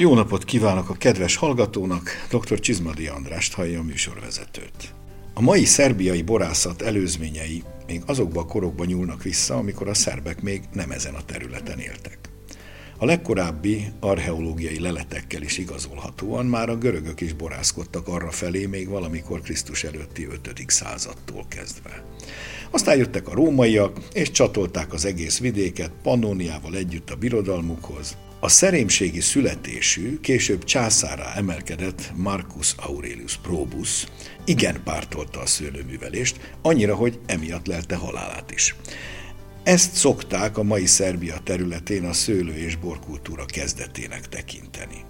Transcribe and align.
Jó 0.00 0.14
napot 0.14 0.44
kívánok 0.44 0.88
a 0.88 0.94
kedves 0.94 1.36
hallgatónak, 1.36 2.10
dr. 2.30 2.60
Csizmadi 2.60 3.06
Andrást 3.06 3.52
hallja 3.52 3.80
a 3.80 3.82
műsorvezetőt. 3.82 4.94
A 5.34 5.40
mai 5.40 5.64
szerbiai 5.64 6.22
borászat 6.22 6.82
előzményei 6.82 7.62
még 7.86 8.02
azokba 8.06 8.40
a 8.40 8.46
korokba 8.46 8.84
nyúlnak 8.84 9.22
vissza, 9.22 9.56
amikor 9.56 9.88
a 9.88 9.94
szerbek 9.94 10.42
még 10.42 10.62
nem 10.72 10.90
ezen 10.90 11.14
a 11.14 11.24
területen 11.26 11.78
éltek. 11.78 12.18
A 12.98 13.04
legkorábbi 13.04 13.92
archeológiai 14.00 14.80
leletekkel 14.80 15.42
is 15.42 15.58
igazolhatóan 15.58 16.46
már 16.46 16.68
a 16.68 16.76
görögök 16.76 17.20
is 17.20 17.32
borászkodtak 17.32 18.08
arra 18.08 18.30
felé 18.30 18.66
még 18.66 18.88
valamikor 18.88 19.40
Krisztus 19.40 19.84
előtti 19.84 20.26
5. 20.26 20.64
századtól 20.66 21.44
kezdve. 21.48 22.04
Aztán 22.70 22.96
jöttek 22.96 23.28
a 23.28 23.34
rómaiak, 23.34 23.98
és 24.12 24.30
csatolták 24.30 24.92
az 24.92 25.04
egész 25.04 25.38
vidéket 25.38 25.92
Pannoniával 26.02 26.76
együtt 26.76 27.10
a 27.10 27.16
birodalmukhoz, 27.16 28.16
a 28.40 28.48
szerémségi 28.48 29.20
születésű, 29.20 30.20
később 30.20 30.64
császárá 30.64 31.32
emelkedett 31.36 32.12
Marcus 32.16 32.74
Aurelius 32.76 33.36
Probus 33.36 34.06
igen 34.44 34.82
pártolta 34.84 35.40
a 35.40 35.46
szőlőművelést, 35.46 36.54
annyira, 36.62 36.94
hogy 36.94 37.18
emiatt 37.26 37.66
lelte 37.66 37.96
halálát 37.96 38.50
is. 38.50 38.74
Ezt 39.62 39.94
szokták 39.94 40.58
a 40.58 40.62
mai 40.62 40.86
Szerbia 40.86 41.38
területén 41.44 42.04
a 42.04 42.12
szőlő- 42.12 42.56
és 42.56 42.76
borkultúra 42.76 43.44
kezdetének 43.44 44.28
tekinteni. 44.28 45.04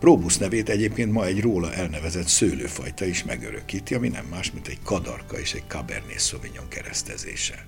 Próbusz 0.00 0.38
nevét 0.38 0.68
egyébként 0.68 1.12
ma 1.12 1.26
egy 1.26 1.40
róla 1.40 1.72
elnevezett 1.72 2.26
szőlőfajta 2.26 3.04
is 3.04 3.24
megörökíti, 3.24 3.94
ami 3.94 4.08
nem 4.08 4.24
más, 4.30 4.52
mint 4.52 4.68
egy 4.68 4.78
kadarka 4.84 5.38
és 5.38 5.52
egy 5.52 5.64
Cabernet 5.68 6.20
Sauvignon 6.20 6.68
keresztezése. 6.68 7.64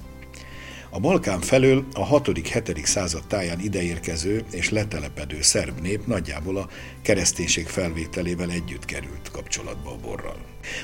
A 0.91 1.01
Balkán 1.01 1.41
felől 1.41 1.85
a 1.93 2.21
6.-7. 2.21 2.85
század 2.85 3.27
táján 3.27 3.61
ideérkező 3.61 4.45
és 4.51 4.71
letelepedő 4.71 5.43
szerb 5.43 5.81
nép 5.81 6.07
nagyjából 6.07 6.57
a 6.57 6.69
kereszténység 7.03 7.67
felvételével 7.67 8.51
együtt 8.51 8.85
került 8.85 9.31
kapcsolatba 9.33 9.91
a 9.91 9.97
borral. 9.97 10.37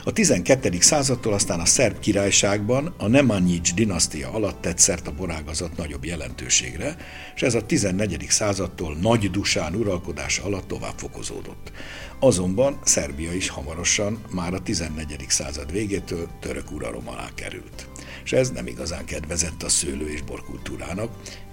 A 0.05 0.13
12. 0.13 0.81
századtól 0.81 1.33
aztán 1.33 1.61
a 1.61 1.65
szerb 1.65 1.99
királyságban 1.99 2.95
a 2.99 3.09
Nemanjic 3.09 3.75
dinasztia 3.75 4.31
alatt 4.31 4.61
tett 4.61 4.79
szert 4.79 5.07
a 5.07 5.15
borágazat 5.15 5.77
nagyobb 5.77 6.05
jelentőségre, 6.05 6.97
és 7.35 7.43
ez 7.43 7.55
a 7.55 7.67
14. 7.67 8.27
századtól 8.29 8.97
nagy 9.01 9.31
dusán 9.31 9.75
uralkodása 9.75 10.45
alatt 10.45 10.69
tovább 10.69 10.99
fokozódott. 10.99 11.73
Azonban 12.19 12.79
Szerbia 12.85 13.33
is 13.33 13.49
hamarosan, 13.49 14.21
már 14.31 14.55
a 14.55 14.63
14. 14.63 15.25
század 15.29 15.73
végétől 15.73 16.29
török 16.41 16.71
uralom 16.71 17.09
alá 17.09 17.29
került 17.35 17.89
és 18.25 18.33
ez 18.33 18.51
nem 18.51 18.67
igazán 18.67 19.05
kedvezett 19.05 19.63
a 19.63 19.69
szőlő- 19.69 20.13
és 20.13 20.23
borkultúrának, 20.23 21.11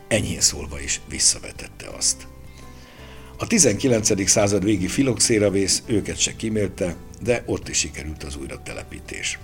enyhén 0.07 0.41
szólva 0.41 0.79
is 0.79 1.01
visszavetette 1.09 1.87
azt. 1.97 2.27
A 3.37 3.47
19. 3.47 4.29
század 4.29 4.63
végi 4.63 4.87
filoxéravész 4.87 5.83
őket 5.85 6.17
se 6.17 6.35
kimélte, 6.35 6.95
de 7.21 7.43
ott 7.45 7.69
is 7.69 7.77
sikerült 7.77 8.23
az 8.23 8.35
újratelepítés. 8.35 9.39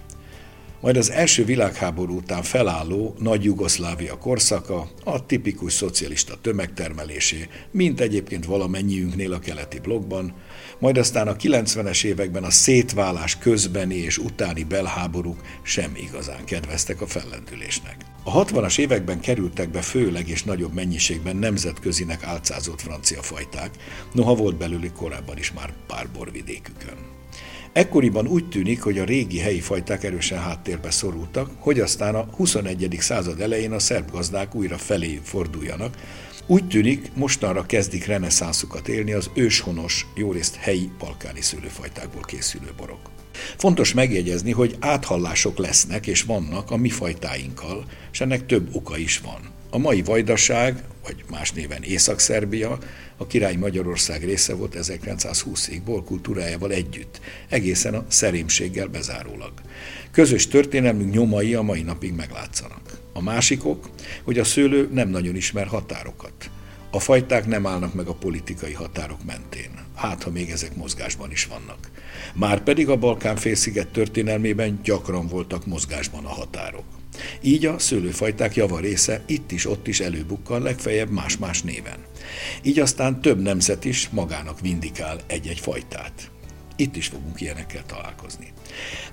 Majd 0.81 0.97
az 0.97 1.11
első 1.11 1.45
világháború 1.45 2.15
után 2.15 2.43
felálló 2.43 3.15
nagy 3.19 3.43
Jugoszlávia 3.43 4.17
korszaka, 4.17 4.89
a 5.03 5.25
tipikus 5.25 5.73
szocialista 5.73 6.37
tömegtermelésé, 6.41 7.47
mint 7.71 7.99
egyébként 7.99 8.45
valamennyiünknél 8.45 9.33
a 9.33 9.39
keleti 9.39 9.79
blokkban, 9.79 10.33
majd 10.79 10.97
aztán 10.97 11.27
a 11.27 11.35
90-es 11.35 12.03
években 12.03 12.43
a 12.43 12.49
szétválás 12.49 13.37
közbeni 13.37 13.95
és 13.95 14.17
utáni 14.17 14.63
belháborúk 14.63 15.41
sem 15.61 15.91
igazán 15.95 16.45
kedveztek 16.45 17.01
a 17.01 17.07
fellendülésnek. 17.07 17.95
A 18.23 18.45
60-as 18.45 18.79
években 18.79 19.19
kerültek 19.19 19.69
be 19.69 19.81
főleg 19.81 20.29
és 20.29 20.43
nagyobb 20.43 20.73
mennyiségben 20.73 21.35
nemzetközinek 21.35 22.23
álcázott 22.23 22.81
francia 22.81 23.21
fajták, 23.21 23.69
noha 24.13 24.35
volt 24.35 24.57
belőlük 24.57 24.93
korábban 24.93 25.37
is 25.37 25.51
már 25.51 25.73
pár 25.87 26.07
borvidékükön. 26.13 27.16
Ekkoriban 27.73 28.27
úgy 28.27 28.49
tűnik, 28.49 28.81
hogy 28.81 28.99
a 28.99 29.03
régi 29.03 29.39
helyi 29.39 29.59
fajták 29.59 30.03
erősen 30.03 30.39
háttérbe 30.39 30.91
szorultak, 30.91 31.51
hogy 31.57 31.79
aztán 31.79 32.15
a 32.15 32.27
21. 32.35 32.97
század 32.99 33.41
elején 33.41 33.71
a 33.71 33.79
szerb 33.79 34.11
gazdák 34.11 34.55
újra 34.55 34.77
felé 34.77 35.19
forduljanak. 35.23 35.95
Úgy 36.47 36.67
tűnik, 36.67 37.11
mostanra 37.13 37.65
kezdik 37.65 38.05
reneszánszukat 38.05 38.87
élni 38.87 39.13
az 39.13 39.29
őshonos, 39.33 40.05
jórészt 40.15 40.55
helyi 40.55 40.89
balkáni 40.99 41.41
szőlőfajtákból 41.41 42.21
készülő 42.21 42.73
borok. 42.77 42.99
Fontos 43.57 43.93
megjegyezni, 43.93 44.51
hogy 44.51 44.75
áthallások 44.79 45.57
lesznek 45.57 46.07
és 46.07 46.21
vannak 46.21 46.71
a 46.71 46.77
mi 46.77 46.89
fajtáinkkal, 46.89 47.85
és 48.11 48.21
ennek 48.21 48.45
több 48.45 48.75
oka 48.75 48.97
is 48.97 49.19
van. 49.19 49.56
A 49.69 49.77
mai 49.77 50.01
vajdaság, 50.01 50.83
vagy 51.03 51.23
más 51.29 51.51
néven 51.51 51.83
Észak-Szerbia, 51.83 52.77
a 53.17 53.27
király 53.27 53.55
Magyarország 53.55 54.23
része 54.23 54.53
volt 54.53 54.77
1920-ig 54.79 55.81
borkultúrájával 55.85 56.71
együtt, 56.71 57.19
egészen 57.49 57.93
a 57.93 58.05
szerémséggel 58.07 58.87
bezárólag. 58.87 59.51
Közös 60.11 60.47
történelmünk 60.47 61.13
nyomai 61.13 61.53
a 61.53 61.61
mai 61.61 61.81
napig 61.81 62.13
meglátszanak. 62.13 62.99
A 63.13 63.21
másikok, 63.21 63.89
hogy 64.23 64.39
a 64.39 64.43
szőlő 64.43 64.89
nem 64.93 65.09
nagyon 65.09 65.35
ismer 65.35 65.67
határokat. 65.67 66.49
A 66.91 66.99
fajták 66.99 67.45
nem 67.45 67.67
állnak 67.67 67.93
meg 67.93 68.07
a 68.07 68.13
politikai 68.13 68.73
határok 68.73 69.25
mentén. 69.25 69.71
Hát, 69.95 70.23
ha 70.23 70.29
még 70.29 70.49
ezek 70.49 70.75
mozgásban 70.75 71.31
is 71.31 71.45
vannak. 71.45 71.91
Márpedig 72.33 72.89
a 72.89 72.95
Balkán 72.95 73.35
félsziget 73.35 73.87
történelmében 73.87 74.79
gyakran 74.83 75.27
voltak 75.27 75.65
mozgásban 75.65 76.25
a 76.25 76.29
határok. 76.29 76.96
Így 77.41 77.65
a 77.65 77.79
szőlőfajták 77.79 78.55
java 78.55 78.79
része 78.79 79.21
itt 79.25 79.51
is, 79.51 79.65
ott 79.65 79.87
is 79.87 79.99
előbukkan, 79.99 80.61
legfeljebb 80.61 81.09
más-más 81.09 81.61
néven. 81.61 81.97
Így 82.61 82.79
aztán 82.79 83.21
több 83.21 83.41
nemzet 83.41 83.85
is 83.85 84.09
magának 84.09 84.59
vindikál 84.59 85.19
egy-egy 85.27 85.59
fajtát. 85.59 86.31
Itt 86.75 86.95
is 86.95 87.07
fogunk 87.07 87.41
ilyenekkel 87.41 87.85
találkozni. 87.85 88.53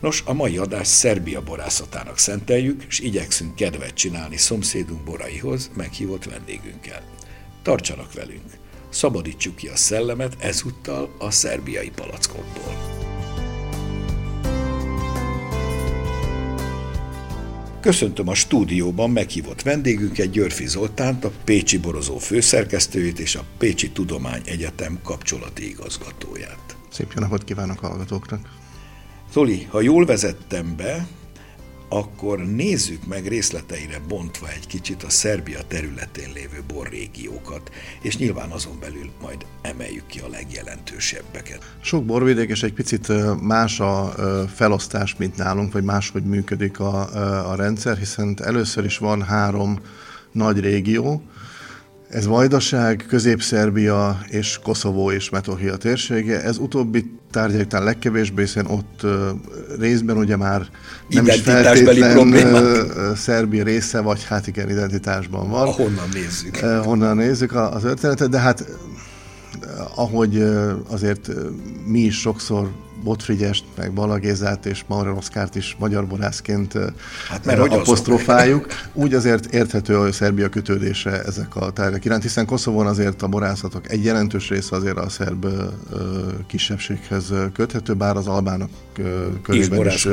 Nos, 0.01 0.23
a 0.27 0.33
mai 0.33 0.57
adás 0.57 0.87
Szerbia 0.87 1.43
borászatának 1.43 2.19
szenteljük, 2.19 2.85
és 2.89 3.01
igyekszünk 3.01 3.55
kedvet 3.55 3.95
csinálni 3.95 4.37
szomszédunk 4.37 5.05
boraihoz 5.05 5.71
meghívott 5.75 6.25
vendégünkkel. 6.25 7.03
Tartsanak 7.63 8.13
velünk! 8.13 8.63
Szabadítsuk 8.91 9.57
ki 9.57 9.69
a 9.69 9.77
szellemet 9.77 10.37
ezúttal 10.39 11.15
a 11.19 11.31
szerbiai 11.31 11.91
palackokból. 11.91 13.14
Köszöntöm 17.85 18.29
a 18.29 18.35
stúdióban 18.35 19.11
meghívott 19.11 19.63
vendégünket, 19.63 20.31
Györfi 20.31 20.67
Zoltánt, 20.67 21.25
a 21.25 21.31
Pécsi 21.45 21.79
Borozó 21.79 22.19
főszerkesztőjét 22.19 23.19
és 23.19 23.35
a 23.35 23.45
Pécsi 23.59 23.91
Tudomány 23.91 24.43
Egyetem 24.45 24.99
kapcsolati 25.03 25.69
igazgatóját. 25.69 26.77
Szép 26.91 27.13
jó 27.15 27.21
napot 27.21 27.45
kívánok 27.45 27.83
a 27.83 27.87
hallgatóknak! 27.87 28.49
Zoli, 29.33 29.67
ha 29.71 29.81
jól 29.81 30.05
vezettem 30.05 30.77
be, 30.77 31.07
akkor 31.95 32.39
nézzük 32.39 33.07
meg 33.07 33.27
részleteire 33.27 34.01
bontva 34.09 34.49
egy 34.49 34.67
kicsit 34.67 35.03
a 35.03 35.11
Szerbia 35.11 35.61
területén 35.69 36.33
lévő 36.35 36.63
borrégiókat, 36.69 37.71
és 38.03 38.17
nyilván 38.17 38.51
azon 38.51 38.79
belül 38.81 39.11
majd 39.23 39.47
emeljük 39.63 40.07
ki 40.07 40.19
a 40.19 40.29
legjelentősebbeket. 40.29 41.77
Sok 41.81 42.05
borvidék, 42.05 42.51
és 42.51 42.63
egy 42.63 42.73
picit 42.73 43.09
más 43.43 43.81
a 43.81 44.15
felosztás, 44.55 45.17
mint 45.17 45.37
nálunk, 45.37 45.73
vagy 45.73 45.85
máshogy 45.85 46.25
működik 46.25 46.81
a, 46.81 47.51
a 47.51 47.55
rendszer, 47.55 47.97
hiszen 47.97 48.39
először 48.43 48.85
is 48.85 48.99
van 48.99 49.23
három 49.23 49.81
nagy 50.33 50.61
régió, 50.61 51.23
ez 52.09 52.27
Vajdaság, 52.27 53.05
Közép-Szerbia 53.09 54.19
és 54.29 54.59
Koszovó 54.63 55.11
és 55.11 55.31
Metohia 55.31 55.77
térsége. 55.77 56.43
Ez 56.43 56.59
utóbbi 56.59 57.11
tárgyaljuk 57.31 57.69
talán 57.69 57.87
legkevésbé, 57.87 58.43
hiszen 58.43 58.67
ott 58.67 59.01
uh, 59.03 59.11
részben 59.79 60.17
ugye 60.17 60.37
már 60.37 60.67
nem 61.09 61.27
is 61.27 61.41
feltétlen 61.41 62.19
uh, 62.19 63.15
Szerbia 63.17 63.65
része, 63.65 64.01
vagy 64.01 64.25
hát 64.25 64.47
igen, 64.47 64.71
identitásban 64.71 65.51
van. 65.51 65.67
Honnan 65.67 66.09
nézzük. 66.13 66.59
Uh, 66.63 66.85
honnan 66.85 67.17
nézzük 67.17 67.53
a, 67.53 67.73
az 67.73 67.83
történetet, 67.83 68.29
de 68.29 68.39
hát 68.39 68.65
ahogy 69.95 70.43
azért 70.89 71.31
mi 71.87 72.01
is 72.01 72.21
sokszor 72.21 72.71
Botfrigyest, 73.05 73.65
meg 73.77 73.93
Balagézát 73.93 74.67
és 74.67 74.85
Maurer 74.87 75.13
Oszkárt 75.13 75.55
is 75.55 75.77
magyar 75.79 76.07
borászként 76.07 76.73
hát, 77.29 77.45
mert 77.45 77.59
apostrofáljuk. 77.59 78.67
Úgy 78.93 79.15
azért 79.15 79.55
érthető 79.55 79.99
a 79.99 80.13
Szerbia 80.13 80.49
kötődése 80.49 81.23
ezek 81.23 81.57
a 81.57 81.71
tárgyak 81.71 82.05
iránt, 82.05 82.23
hiszen 82.23 82.47
Koszovon 82.47 82.87
azért 82.87 83.23
a 83.23 83.29
borászatok 83.29 83.91
egy 83.91 84.05
jelentős 84.05 84.49
része 84.49 84.77
azért 84.77 84.97
a 84.97 85.09
szerb 85.09 85.47
kisebbséghez 86.47 87.33
köthető, 87.53 87.95
bár 87.95 88.17
az 88.17 88.27
albánok 88.27 88.71
körében 89.43 89.87
is, 89.87 90.05
is 90.05 90.09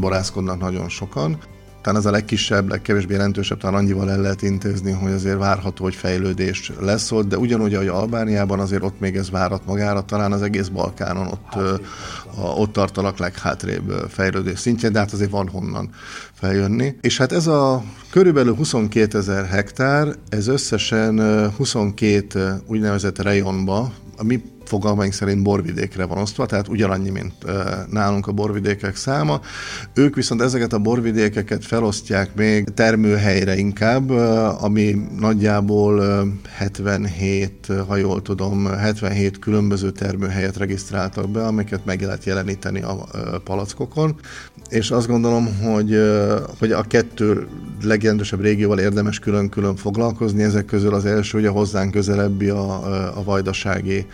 borászkodnak 0.00 0.60
nagyon 0.60 0.88
sokan 0.88 1.38
talán 1.82 1.98
ez 1.98 2.06
a 2.06 2.10
legkisebb, 2.10 2.68
legkevésbé 2.68 3.12
jelentősebb, 3.12 3.58
talán 3.58 3.80
annyival 3.80 4.10
el 4.10 4.20
lehet 4.20 4.42
intézni, 4.42 4.90
hogy 4.90 5.12
azért 5.12 5.38
várható, 5.38 5.84
hogy 5.84 5.94
fejlődés 5.94 6.72
lesz 6.80 7.12
ott, 7.12 7.28
de 7.28 7.38
ugyanúgy, 7.38 7.74
ahogy 7.74 7.86
Albániában 7.86 8.60
azért 8.60 8.82
ott 8.82 9.00
még 9.00 9.16
ez 9.16 9.30
várat 9.30 9.66
magára, 9.66 10.00
talán 10.00 10.32
az 10.32 10.42
egész 10.42 10.68
Balkánon 10.68 11.26
ott, 11.26 11.44
hát, 11.50 11.80
ott 12.56 12.72
tartanak 12.72 13.18
leghátrébb 13.18 13.92
fejlődés 14.08 14.58
szintjén, 14.58 14.92
de 14.92 14.98
hát 14.98 15.12
azért 15.12 15.30
van 15.30 15.48
honnan 15.48 15.90
feljönni. 16.32 16.96
És 17.00 17.18
hát 17.18 17.32
ez 17.32 17.46
a 17.46 17.84
körülbelül 18.10 18.54
22 18.54 19.18
ezer 19.18 19.46
hektár, 19.46 20.14
ez 20.28 20.46
összesen 20.46 21.50
22 21.56 22.62
úgynevezett 22.66 23.22
rejonba, 23.22 23.92
a 24.16 24.24
mi 24.24 24.42
fogalmaink 24.68 25.12
szerint 25.12 25.42
borvidékre 25.42 26.04
van 26.04 26.18
osztva, 26.18 26.46
tehát 26.46 26.68
ugyanannyi, 26.68 27.10
mint 27.10 27.32
nálunk 27.90 28.26
a 28.26 28.32
borvidékek 28.32 28.96
száma. 28.96 29.40
Ők 29.94 30.14
viszont 30.14 30.40
ezeket 30.40 30.72
a 30.72 30.78
borvidékeket 30.78 31.64
felosztják 31.64 32.34
még 32.34 32.64
termőhelyre 32.74 33.56
inkább, 33.56 34.10
ami 34.60 34.96
nagyjából 35.18 36.02
77, 36.56 37.66
ha 37.88 37.96
jól 37.96 38.22
tudom, 38.22 38.66
77 38.66 39.38
különböző 39.38 39.90
termőhelyet 39.90 40.56
regisztráltak 40.56 41.30
be, 41.30 41.46
amiket 41.46 41.84
meg 41.84 42.00
lehet 42.00 42.24
jeleníteni 42.24 42.82
a 42.82 43.06
palackokon, 43.44 44.14
és 44.68 44.90
azt 44.90 45.06
gondolom, 45.06 45.58
hogy, 45.62 45.98
hogy 46.58 46.72
a 46.72 46.82
kettő 46.82 47.46
legjelentősebb 47.84 48.40
régióval 48.40 48.78
érdemes 48.78 49.18
külön-külön 49.18 49.76
foglalkozni. 49.76 50.42
Ezek 50.42 50.64
közül 50.64 50.94
az 50.94 51.04
első 51.04 51.38
ugye 51.38 51.48
hozzánk 51.48 51.90
közelebbi 51.90 52.48
a, 52.48 53.18
a 53.18 53.24
vajdasági 53.24 54.06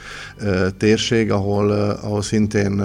térség, 0.76 1.30
ahol, 1.30 1.70
ahol 2.02 2.22
szintén 2.22 2.82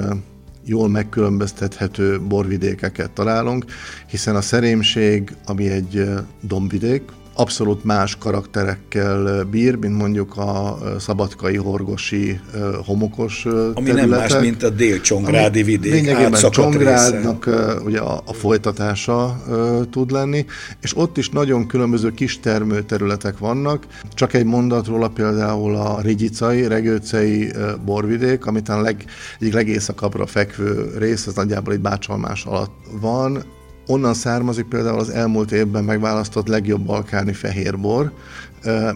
jól 0.66 0.90
megkülönböztethető 0.90 2.22
borvidékeket 2.22 3.12
találunk, 3.12 3.66
hiszen 4.08 4.36
a 4.36 4.42
szerémség, 4.42 5.36
ami 5.46 5.70
egy 5.70 6.10
dombvidék, 6.42 7.02
abszolút 7.36 7.84
más 7.84 8.18
karakterekkel 8.18 9.44
bír, 9.44 9.76
mint 9.76 9.98
mondjuk 9.98 10.38
a 10.38 10.78
szabadkai, 11.00 11.56
horgosi, 11.56 12.40
homokos 12.86 13.46
Ami 13.46 13.74
területek. 13.74 14.10
nem 14.10 14.20
más, 14.20 14.40
mint 14.40 14.64
a 14.64 14.70
dél-csongrádi 14.70 15.64
vidék 15.64 15.92
Lényegében 15.92 16.50
Csongrádnak 16.52 17.50
ugye 17.86 18.00
a, 18.00 18.22
a 18.26 18.34
folytatása 18.34 19.44
tud 19.92 20.12
lenni, 20.12 20.46
és 20.82 20.98
ott 20.98 21.18
is 21.18 21.30
nagyon 21.30 21.68
különböző 21.68 22.12
kis 22.12 22.40
termőterületek 22.40 23.38
vannak. 23.38 23.86
Csak 24.14 24.34
egy 24.34 24.46
mondat 24.46 24.88
róla 24.88 25.08
például 25.08 25.76
a 25.76 26.02
Rigyicai, 26.02 26.68
Regőcei 26.68 27.52
borvidék, 27.86 28.46
amit 28.46 28.70
a 28.70 28.82
leg, 28.82 29.06
egyik 29.40 29.54
legészakabbra 29.54 30.26
fekvő 30.26 30.96
rész, 30.98 31.28
ez 31.28 31.36
nagyjából 31.36 31.74
egy 31.74 31.82
bácsalmás 31.82 32.46
alatt 32.46 32.74
van, 33.02 33.44
Onnan 33.86 34.14
származik 34.14 34.66
például 34.66 35.00
az 35.00 35.10
elmúlt 35.10 35.52
évben 35.52 35.84
megválasztott 35.84 36.48
legjobb 36.48 36.82
balkáni 36.82 37.34
fehérbor, 37.34 38.12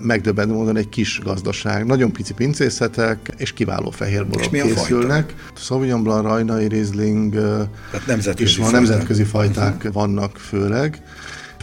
megdöbbentő 0.01 0.53
módon 0.53 0.77
egy 0.77 0.89
kis 0.89 1.21
gazdaság. 1.23 1.85
Nagyon 1.85 2.11
pici 2.11 2.33
pincészetek, 2.33 3.33
és 3.37 3.53
kiváló 3.53 3.89
fehérborok 3.89 4.53
és 4.53 4.61
készülnek. 4.61 5.33
Sauvignon 5.55 6.03
Blanc, 6.03 6.23
Rajnai 6.23 6.67
Riesling, 6.67 7.33
Tehát 7.33 8.05
nemzetközi 8.07 8.49
és 8.49 8.57
van, 8.57 8.71
nemzetközi 8.71 9.23
fajták 9.23 9.89
vannak 9.91 10.37
főleg 10.37 11.01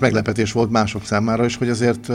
meglepetés 0.01 0.53
volt 0.53 0.71
mások 0.71 1.05
számára 1.05 1.45
is, 1.45 1.57
hogy 1.57 1.69
azért 1.69 2.09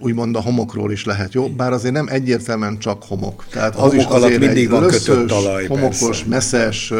úgymond 0.00 0.36
a 0.36 0.40
homokról 0.40 0.92
is 0.92 1.04
lehet 1.04 1.32
jó, 1.32 1.48
bár 1.48 1.72
azért 1.72 1.94
nem 1.94 2.06
egyértelműen 2.10 2.78
csak 2.78 3.02
homok. 3.02 3.44
Tehát 3.50 3.76
a 3.76 3.84
az 3.84 3.94
is 3.94 4.04
azért 4.04 4.40
mindig 4.40 4.70
van 4.70 4.82
löszös, 4.82 5.04
kötött 5.04 5.28
talaj, 5.28 5.66
homokos, 5.66 5.98
persze. 5.98 6.24
messzes, 6.26 6.92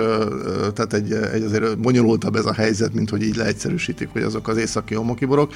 tehát 0.74 0.92
egy, 0.92 1.12
egy 1.12 1.42
azért 1.42 1.78
bonyolultabb 1.78 2.36
ez 2.36 2.44
a 2.44 2.52
helyzet, 2.52 2.94
mint 2.94 3.10
hogy 3.10 3.22
így 3.22 3.36
leegyszerűsítik, 3.36 4.08
hogy 4.12 4.22
azok 4.22 4.48
az 4.48 4.56
északi 4.56 4.94
homokiborok. 4.94 5.52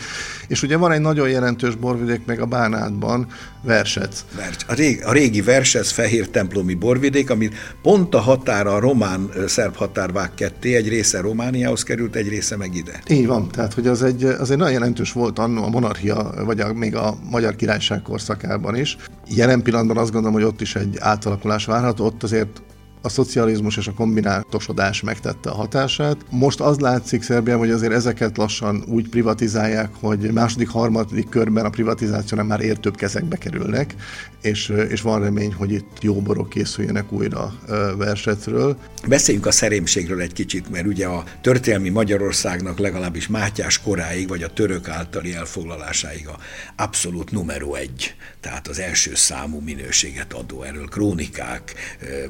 És 0.49 0.63
ugye 0.63 0.77
van 0.77 0.93
egy 0.93 1.01
nagyon 1.01 1.29
jelentős 1.29 1.75
borvidék 1.75 2.21
meg 2.27 2.41
a 2.41 2.47
Bánátban, 2.47 3.27
Versec. 3.63 4.25
A 4.67 4.75
régi, 4.75 5.01
a 5.01 5.13
régi 5.13 5.43
Versec 5.43 5.91
fehér 5.91 6.29
templomi 6.29 6.75
borvidék, 6.75 7.31
ami 7.31 7.51
pont 7.83 8.15
a 8.15 8.21
határa, 8.21 8.75
a 8.75 8.79
román-szerb 8.79 9.77
határ 9.77 10.13
vág 10.13 10.35
ketté, 10.35 10.75
egy 10.75 10.89
része 10.89 11.21
Romániához 11.21 11.83
került, 11.83 12.17
egy 12.17 12.29
része 12.29 12.57
meg 12.57 12.75
ide. 12.75 13.03
Így 13.09 13.27
van, 13.27 13.49
tehát 13.49 13.75
hogy 13.75 13.87
az 13.87 14.03
egy, 14.03 14.25
az 14.45 14.51
egy 14.51 14.57
nagyon 14.57 14.73
jelentős 14.73 15.13
volt 15.13 15.39
annó 15.39 15.65
a 15.65 15.69
monarchia, 15.69 16.33
vagy 16.45 16.61
a, 16.61 16.73
még 16.73 16.97
a 16.97 17.15
Magyar 17.31 17.57
Királyság 17.57 18.03
korszakában 18.03 18.77
is. 18.77 18.97
Jelen 19.29 19.63
pillanatban 19.63 19.97
azt 19.97 20.13
gondolom, 20.13 20.37
hogy 20.37 20.47
ott 20.47 20.61
is 20.61 20.77
egy 20.77 20.97
átalakulás 21.01 21.65
várható, 21.65 22.05
ott 22.05 22.23
azért 22.23 22.63
a 23.05 23.09
szocializmus 23.09 23.77
és 23.77 23.87
a 23.87 23.93
kombinátosodás 23.93 25.03
megtette 25.03 25.51
a 25.51 25.55
hatását. 25.55 26.17
Most 26.31 26.61
az 26.61 26.79
látszik 26.79 27.23
Szerbiában, 27.23 27.67
hogy 27.67 27.75
azért 27.75 27.93
ezeket 27.93 28.37
lassan 28.37 28.85
úgy 28.87 29.09
privatizálják, 29.09 29.91
hogy 30.01 30.33
második, 30.33 30.69
harmadik 30.69 31.29
körben 31.29 31.65
a 31.65 31.71
privatizáció 31.71 32.37
nem 32.37 32.47
már 32.47 32.61
értőbb 32.61 32.97
kezekbe 32.97 33.37
kerülnek, 33.37 33.95
és, 34.43 34.73
és 34.89 35.01
van 35.01 35.21
remény, 35.21 35.53
hogy 35.53 35.73
itt 35.73 35.97
jó 36.01 36.15
borok 36.15 36.49
készüljenek 36.49 37.13
újra 37.13 37.53
versetről. 37.97 38.77
Beszéljünk 39.09 39.47
a 39.47 39.51
szerémségről 39.51 40.21
egy 40.21 40.33
kicsit, 40.33 40.71
mert 40.71 40.87
ugye 40.87 41.07
a 41.07 41.25
történelmi 41.41 41.89
Magyarországnak 41.89 42.79
legalábbis 42.79 43.29
Mátyás 43.29 43.81
koráig, 43.81 44.29
vagy 44.29 44.43
a 44.43 44.53
török 44.53 44.89
általi 44.89 45.35
elfoglalásáig 45.35 46.29
a 46.29 46.39
abszolút 46.77 47.31
numero 47.31 47.75
egy, 47.75 48.15
tehát 48.41 48.69
az 48.69 48.79
első 48.79 49.15
számú 49.15 49.61
minőséget 49.61 50.33
adó 50.33 50.63
erről 50.63 50.87
krónikák, 50.87 51.75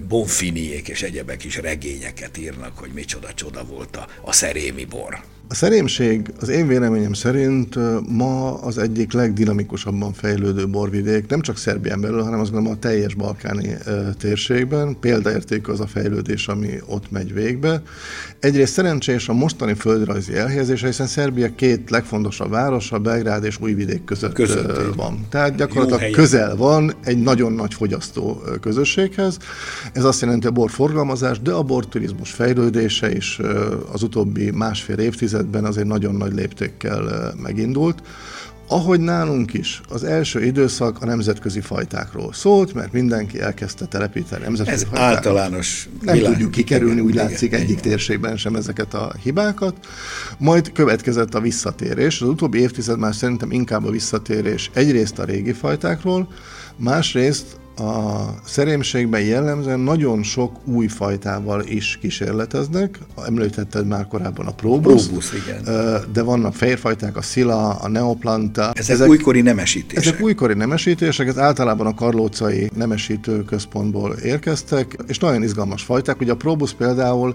Bonfini 0.09 0.63
Ilyék 0.64 0.88
és 0.88 1.02
egyebek 1.02 1.44
is 1.44 1.56
regényeket 1.56 2.38
írnak, 2.38 2.78
hogy 2.78 2.90
micsoda 2.90 3.34
csoda 3.34 3.64
volt 3.64 3.96
a, 3.96 4.08
a 4.22 4.32
szerémi 4.32 4.84
bor. 4.84 5.34
A 5.49 5.55
szerémség 5.55 6.32
az 6.41 6.49
én 6.49 6.67
véleményem 6.67 7.12
szerint 7.12 7.79
ma 8.08 8.55
az 8.55 8.79
egyik 8.79 9.12
legdinamikusabban 9.12 10.12
fejlődő 10.12 10.69
borvidék, 10.69 11.26
nem 11.26 11.41
csak 11.41 11.56
Szerbián 11.56 12.00
belül, 12.00 12.23
hanem 12.23 12.41
azt 12.41 12.50
gondolom 12.50 12.76
a 12.76 12.81
teljes 12.81 13.14
balkáni 13.14 13.76
térségben. 14.19 14.96
Példaértékű 15.00 15.73
az 15.73 15.81
a 15.81 15.87
fejlődés, 15.87 16.49
ami 16.49 16.69
ott 16.87 17.11
megy 17.11 17.35
végbe. 17.35 17.82
Egyrészt 18.38 18.73
szerencsés 18.73 19.29
a 19.29 19.32
mostani 19.32 19.75
földrajzi 19.75 20.37
elhelyezése, 20.37 20.87
hiszen 20.87 21.06
Szerbia 21.06 21.55
két 21.55 21.90
legfontosabb 21.90 22.50
városa, 22.50 22.99
Belgrád 22.99 23.44
és 23.44 23.61
Újvidék 23.61 24.05
között 24.05 24.32
Között 24.32 24.94
van. 24.94 25.26
Tehát 25.29 25.55
gyakorlatilag 25.55 26.11
közel 26.11 26.56
van 26.56 26.93
egy 27.05 27.23
nagyon 27.23 27.52
nagy 27.52 27.75
fogyasztó 27.75 28.43
közösséghez. 28.61 29.38
Ez 29.93 30.05
azt 30.05 30.20
jelenti 30.20 30.47
a 30.47 30.50
borforgalmazás, 30.50 31.40
de 31.40 31.52
a 31.52 31.62
borturizmus 31.62 32.31
fejlődése 32.31 33.12
is 33.12 33.40
az 33.93 34.02
utóbbi 34.02 34.50
másfél 34.50 34.99
évtized 34.99 35.34
évtizedben 35.35 35.65
azért 35.65 35.87
nagyon 35.87 36.15
nagy 36.15 36.33
léptékkel 36.33 37.35
megindult. 37.43 38.03
Ahogy 38.69 39.01
nálunk 39.01 39.55
is, 39.55 39.81
az 39.89 40.05
első 40.05 40.45
időszak 40.45 41.03
a 41.03 41.05
nemzetközi 41.07 41.61
fajtákról 41.61 42.33
szólt, 42.33 42.75
mert 42.75 42.93
mindenki 42.93 43.41
elkezdte 43.41 43.87
telepíteni 43.87 44.43
nemzetközi 44.43 44.83
Ez 44.85 44.89
fajtákat. 44.89 45.17
általános 45.17 45.88
Nem 46.00 46.14
világ. 46.14 46.33
tudjuk 46.33 46.50
kikerülni, 46.50 47.00
úgy 47.00 47.14
igen, 47.14 47.25
látszik, 47.25 47.49
igen, 47.49 47.61
egyik 47.61 47.79
igen. 47.79 47.83
térségben 47.83 48.37
sem 48.37 48.55
ezeket 48.55 48.95
a 48.95 49.14
hibákat. 49.23 49.75
Majd 50.38 50.73
következett 50.73 51.35
a 51.35 51.41
visszatérés. 51.41 52.21
Az 52.21 52.29
utóbbi 52.29 52.59
évtized 52.59 52.99
már 52.99 53.14
szerintem 53.14 53.50
inkább 53.50 53.85
a 53.85 53.91
visszatérés 53.91 54.71
egyrészt 54.75 55.19
a 55.19 55.25
régi 55.25 55.53
fajtákról, 55.53 56.29
másrészt 56.76 57.47
a 57.76 58.25
szerémségben 58.45 59.21
jellemzően 59.21 59.81
nagyon 59.81 60.23
sok 60.23 60.66
új 60.66 60.87
fajtával 60.87 61.62
is 61.62 61.99
kísérleteznek. 62.00 62.99
Említetted 63.26 63.87
már 63.87 64.07
korábban 64.07 64.47
a 64.47 64.50
próbusz. 64.50 65.07
Próbusz, 65.07 65.33
igen. 65.33 65.62
De 66.12 66.23
vannak 66.23 66.54
fehérfajták, 66.54 67.16
a 67.16 67.23
szila, 67.23 67.69
a 67.71 67.88
neoplanta. 67.88 68.71
Ezek, 68.75 68.95
ezek 68.95 69.09
újkori 69.09 69.40
nemesítések. 69.40 70.04
Ezek 70.04 70.21
újkori 70.21 70.54
nemesítések, 70.54 71.26
ez 71.26 71.38
általában 71.38 71.87
a 71.87 71.95
karlócai 71.95 72.71
nemesítő 72.75 73.45
központból 73.45 74.12
érkeztek, 74.12 74.97
és 75.07 75.19
nagyon 75.19 75.43
izgalmas 75.43 75.83
fajták. 75.83 76.21
Ugye 76.21 76.33
a 76.33 76.37
próbusz 76.37 76.73
például, 76.73 77.35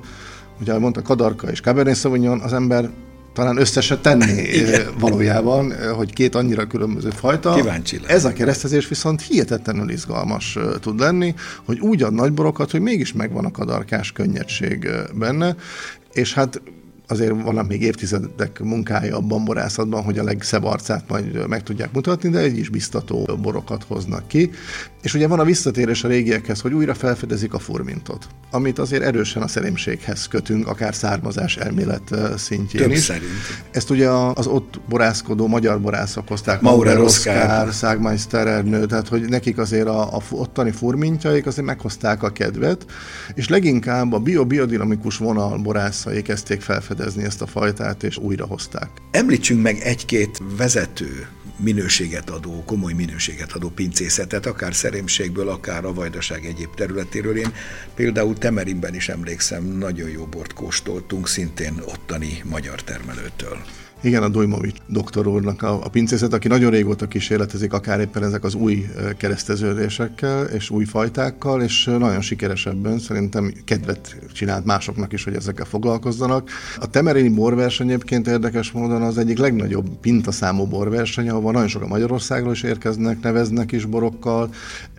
ugye 0.62 0.78
mondta 0.78 1.02
Kadarka 1.02 1.48
és 1.48 1.62
Cabernet 1.62 1.96
Sauvignon, 1.96 2.40
az 2.40 2.54
ember 2.54 2.90
talán 3.34 3.58
össze 3.58 3.98
tenni 3.98 4.48
valójában, 5.00 5.74
hogy 5.96 6.14
két 6.14 6.36
annyira 6.36 6.68
különböző 6.68 7.10
fajta. 7.10 7.54
Kíváncsi 7.54 8.00
Ez 8.08 8.26
a 8.26 8.34
keresztezés 8.34 8.88
viszont 8.88 9.22
hihetetlenül 9.22 9.90
izgalmas 9.90 10.58
tud 10.82 11.00
lenni, 11.00 11.36
hogy 11.66 11.80
úgy 11.80 12.04
ad 12.04 12.14
nagyborokat, 12.14 12.72
hogy 12.72 12.82
mégis 12.82 13.14
megvan 13.14 13.46
a 13.46 13.52
kadarkás 13.52 14.12
könnyedség 14.12 14.90
benne, 15.14 15.56
és 16.14 16.34
hát 16.34 16.62
azért 17.10 17.42
vannak 17.44 17.68
még 17.68 17.82
évtizedek 17.82 18.60
munkája 18.60 19.16
a 19.16 19.20
bamborászatban, 19.20 20.04
hogy 20.04 20.20
a 20.20 20.24
legszebb 20.24 20.64
arcát 20.64 21.04
majd 21.08 21.48
meg 21.48 21.64
tudják 21.64 21.92
mutatni, 21.92 22.30
de 22.30 22.40
egy 22.40 22.58
is 22.58 22.70
biztató 22.70 23.38
borokat 23.42 23.84
hoznak 23.88 24.28
ki. 24.28 24.52
És 25.02 25.14
ugye 25.14 25.28
van 25.28 25.40
a 25.40 25.44
visszatérés 25.44 26.04
a 26.04 26.08
régiekhez, 26.08 26.62
hogy 26.62 26.74
újra 26.74 26.94
felfedezik 26.94 27.54
a 27.54 27.60
furmintot, 27.60 28.28
amit 28.52 28.80
azért 28.80 29.04
erősen 29.04 29.42
a 29.42 29.48
szerémséghez 29.48 30.28
kötünk, 30.28 30.68
akár 30.68 30.96
származás 30.96 31.58
elmélet 31.58 32.16
szintjén 32.38 32.82
Több 32.82 32.92
is. 32.92 33.00
Szerint. 33.00 33.32
Ezt 33.72 33.90
ugye 33.90 34.10
az 34.10 34.48
ott 34.48 34.80
borászkodó 34.90 35.48
magyar 35.48 35.82
borászok 35.82 36.28
hozták, 36.28 36.62
Maurer 36.62 37.00
Oszkár, 37.00 37.74
Szágmeister 37.74 38.48
Ernő, 38.48 38.86
tehát 38.86 39.08
hogy 39.08 39.30
nekik 39.30 39.58
azért 39.58 39.88
a, 39.88 40.16
a 40.16 40.22
ottani 40.30 40.72
furmintjaik 40.72 41.46
azért 41.46 41.68
meghozták 41.68 42.24
a 42.24 42.30
kedvet, 42.30 42.86
és 43.34 43.48
leginkább 43.48 44.14
a 44.14 44.20
bio-biodinamikus 44.20 45.18
vonal 45.18 45.58
borászai 45.58 46.22
kezdték 46.22 46.62
felfedezni 46.62 46.98
ezt 47.00 47.42
a 47.42 47.48
fajtát, 47.48 48.04
és 48.04 48.18
újrahozták. 48.18 48.90
Említsünk 49.12 49.62
meg 49.62 49.80
egy-két 49.80 50.42
vezető 50.58 51.28
minőséget 51.60 52.30
adó, 52.30 52.64
komoly 52.66 52.94
minőséget 52.94 53.52
adó 53.52 53.70
pincészetet, 53.70 54.46
akár 54.46 54.76
szerémségből, 54.76 55.50
akár 55.50 55.86
a 55.86 55.94
vajdaság 55.94 56.46
egyéb 56.46 56.76
területéről. 56.76 57.38
Én 57.38 57.54
például 57.96 58.38
Temerinben 58.38 58.96
is 58.96 59.10
emlékszem, 59.10 59.64
nagyon 59.64 60.10
jó 60.10 60.26
bort 60.26 60.54
kóstoltunk, 60.54 61.28
szintén 61.28 61.82
ottani 61.86 62.42
magyar 62.44 62.84
termelőtől. 62.84 63.58
Igen, 64.02 64.24
a 64.24 64.30
Dujmovic 64.30 64.76
doktor 64.88 65.28
úrnak 65.28 65.62
a, 65.62 65.86
a 65.86 65.90
pincészet, 65.90 66.34
aki 66.34 66.48
nagyon 66.48 66.72
régóta 66.72 67.08
kísérletezik, 67.08 67.74
akár 67.74 68.00
éppen 68.00 68.24
ezek 68.24 68.44
az 68.44 68.54
új 68.54 68.86
kereszteződésekkel 69.18 70.46
és 70.46 70.70
új 70.70 70.86
fajtákkal, 70.86 71.62
és 71.62 71.86
nagyon 71.86 72.22
sikeresebben 72.22 73.00
szerintem 73.00 73.54
kedvet 73.66 74.16
csinált 74.34 74.66
másoknak 74.66 75.14
is, 75.14 75.24
hogy 75.24 75.36
ezekkel 75.36 75.66
foglalkozzanak. 75.66 76.50
A 76.80 76.90
temerini 76.90 77.30
borverseny 77.30 77.88
egyébként 77.88 78.28
érdekes 78.28 78.72
módon 78.72 79.02
az 79.02 79.18
egyik 79.18 79.38
legnagyobb 79.38 79.90
pintaszámú 80.02 80.66
borverseny, 80.66 81.30
ahol 81.30 81.52
nagyon 81.52 81.68
sokan 81.68 81.88
Magyarországról 81.88 82.52
is 82.52 82.64
érkeznek, 82.64 83.22
neveznek 83.22 83.72
is 83.72 83.86
borokkal, 83.86 84.50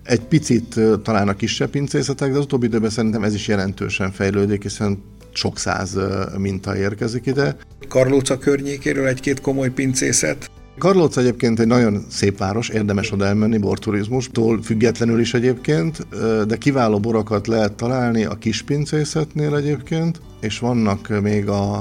egy 0.02 0.20
picit 0.20 0.80
talán 1.02 1.28
a 1.28 1.34
kisebb 1.34 1.70
pincészetek, 1.70 2.30
de 2.30 2.38
az 2.38 2.44
utóbbi 2.44 2.66
időben 2.66 2.90
szerintem 2.90 3.22
ez 3.22 3.34
is 3.34 3.48
jelentősen 3.48 4.12
fejlődik, 4.12 4.62
hiszen 4.62 5.02
sok 5.32 5.58
száz 5.58 5.98
minta 6.36 6.76
érkezik 6.76 7.26
ide. 7.26 7.56
Karlóca 7.90 8.38
környékéről 8.38 9.06
egy-két 9.06 9.40
komoly 9.40 9.70
pincészet? 9.70 10.50
Karlóc 10.78 11.16
egyébként 11.16 11.60
egy 11.60 11.66
nagyon 11.66 12.04
szép 12.10 12.38
város, 12.38 12.68
érdemes 12.68 13.12
oda 13.12 13.26
elmenni 13.26 13.58
borturizmustól 13.58 14.62
függetlenül 14.62 15.20
is 15.20 15.34
egyébként, 15.34 16.06
de 16.46 16.56
kiváló 16.56 16.98
borokat 16.98 17.46
lehet 17.46 17.72
találni 17.72 18.24
a 18.24 18.34
kis 18.34 18.62
pincészetnél 18.62 19.56
egyébként, 19.56 20.20
és 20.40 20.58
vannak 20.58 21.20
még 21.22 21.48
a, 21.48 21.76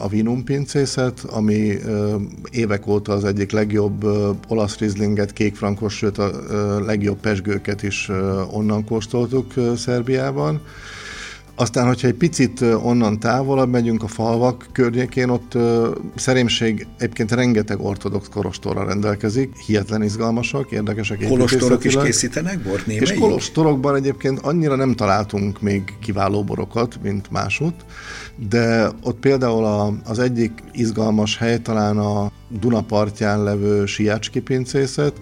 a 0.00 0.08
Vinum 0.08 0.44
pincészet, 0.44 1.20
ami 1.30 1.78
évek 2.50 2.86
óta 2.86 3.12
az 3.12 3.24
egyik 3.24 3.50
legjobb 3.50 4.04
olasz 4.48 4.78
rizlinget, 4.78 5.32
kékfrankos, 5.32 5.96
sőt 5.96 6.18
a 6.18 6.30
legjobb 6.84 7.20
pesgőket 7.20 7.82
is 7.82 8.08
onnan 8.50 8.84
kóstoltuk 8.84 9.52
Szerbiában. 9.76 10.60
Aztán, 11.60 11.86
hogyha 11.86 12.06
egy 12.06 12.14
picit 12.14 12.60
onnan 12.60 13.18
távolabb 13.18 13.70
megyünk 13.70 14.02
a 14.02 14.06
falvak 14.06 14.66
környékén, 14.72 15.28
ott 15.28 15.52
szerémség 16.14 16.86
egyébként 16.98 17.32
rengeteg 17.32 17.80
ortodox 17.80 18.28
kolostorra 18.28 18.84
rendelkezik, 18.84 19.56
hihetlen 19.66 20.02
izgalmasak, 20.02 20.70
érdekesek 20.70 21.26
Kolostorok 21.28 21.84
is 21.84 21.96
készítenek 21.96 22.62
bort 22.62 22.86
némelyik? 22.86 23.08
És 23.08 23.18
kolostorokban 23.18 23.94
egyébként 23.94 24.38
annyira 24.38 24.74
nem 24.74 24.94
találtunk 24.94 25.60
még 25.60 25.82
kiváló 26.00 26.44
borokat, 26.44 26.98
mint 27.02 27.30
másút, 27.30 27.74
de 28.48 28.90
ott 29.02 29.18
például 29.18 29.64
a, 29.64 29.92
az 30.04 30.18
egyik 30.18 30.52
izgalmas 30.72 31.36
hely 31.36 31.58
talán 31.58 31.98
a 31.98 32.30
Dunapartján 32.48 33.42
levő 33.42 33.86
Siácski 33.86 34.40
pincészet, 34.40 35.12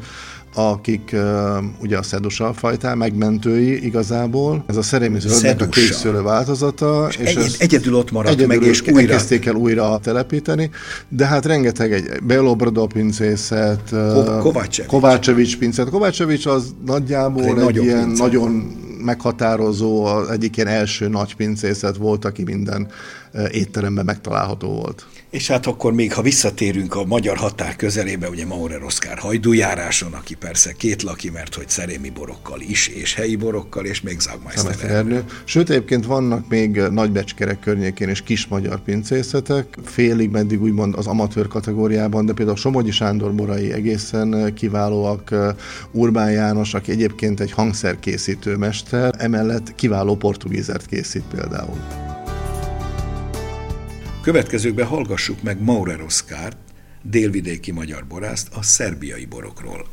akik 0.59 1.17
ugye 1.81 1.99
a 1.99 2.03
szedusa 2.03 2.53
fajtá 2.53 2.95
megmentői 2.95 3.85
igazából. 3.85 4.65
Ez 4.67 4.77
a 4.77 4.83
szerémi 4.83 5.21
zöldnek 5.21 5.61
a 5.61 5.67
kékszőlő 5.67 6.23
változata. 6.23 7.07
És, 7.11 7.17
és 7.17 7.35
egy, 7.35 7.57
egyedül 7.59 7.95
ott 7.95 8.11
maradt 8.11 8.35
egyedül 8.35 8.59
meg, 8.59 8.69
és 8.69 8.83
újra... 8.83 9.13
kezdték 9.13 9.47
el 9.47 9.55
újra 9.55 9.99
telepíteni, 10.03 10.71
de 11.09 11.27
hát 11.27 11.47
rengeteg 11.47 11.93
egy 11.93 12.23
Belobrado 12.23 12.87
pincészet, 12.87 13.91
Ko- 13.91 14.39
Kovácsevics. 14.39 14.91
Kovácsevics 14.91 15.59
pincészet. 15.59 15.91
Kovácsevics 15.91 16.47
az 16.47 16.75
nagyjából 16.87 17.43
egy, 17.43 17.77
egy 17.77 17.85
ilyen 17.85 17.99
pincészet. 17.99 18.27
nagyon 18.27 18.51
meghatározó, 19.05 20.23
egyik 20.31 20.57
ilyen 20.57 20.69
első 20.69 21.09
nagy 21.09 21.37
pincészet 21.37 21.97
volt, 21.97 22.25
aki 22.25 22.43
minden 22.43 22.89
étteremben 23.51 24.05
megtalálható 24.05 24.69
volt. 24.69 25.07
És 25.31 25.49
hát 25.49 25.67
akkor 25.67 25.93
még, 25.93 26.13
ha 26.13 26.23
visszatérünk 26.23 26.95
a 26.95 27.05
magyar 27.05 27.37
határ 27.37 27.77
közelébe, 27.77 28.29
ugye 28.29 28.47
Maurer 28.47 28.83
Oszkár 28.83 29.19
hajdújáráson, 29.19 30.13
aki 30.13 30.35
persze 30.35 30.73
két 30.73 31.03
laki, 31.03 31.31
mert 31.31 31.55
hogy 31.55 31.69
szerémi 31.69 32.11
borokkal 32.11 32.61
is, 32.61 32.89
és 32.89 33.15
helyi 33.15 33.37
borokkal, 33.37 33.85
és 33.85 34.01
még 34.01 34.21
Zagmeister 34.21 35.25
Sőt, 35.45 35.71
egyébként 35.71 36.07
vannak 36.07 36.49
még 36.49 36.77
nagybecskerek 36.77 37.61
környékén 37.61 38.09
és 38.09 38.23
kis 38.23 38.47
magyar 38.47 38.81
pincészetek, 38.81 39.79
félig 39.85 40.31
meddig 40.31 40.63
úgymond 40.63 40.95
az 40.95 41.07
amatőr 41.07 41.49
kategóriában, 41.49 42.27
de 42.27 42.33
például 42.33 42.57
Somogyi 42.57 42.91
Sándor 42.91 43.35
borai 43.35 43.73
egészen 43.73 44.55
kiválóak, 44.55 45.35
Urbán 45.91 46.31
János, 46.31 46.75
aki 46.75 46.91
egyébként 46.91 47.41
egy 47.41 47.53
hangszerkészítő 47.53 48.57
mester, 48.57 49.15
emellett 49.19 49.75
kiváló 49.75 50.17
portugízert 50.17 50.87
készít 50.87 51.25
például. 51.35 52.08
Következőkben 54.29 54.87
hallgassuk 54.87 55.43
meg 55.43 55.63
Maurer 55.63 56.01
Oszkárt, 56.01 56.57
délvidéki 57.03 57.73
magyar 57.73 58.07
borászt 58.07 58.49
a 58.55 58.63
szerbiai 58.63 59.25
borokról. 59.25 59.87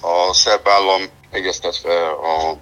A 0.00 0.32
szerb 0.32 0.68
állam 0.68 1.02
egyeztetve 1.30 2.08
a 2.10 2.58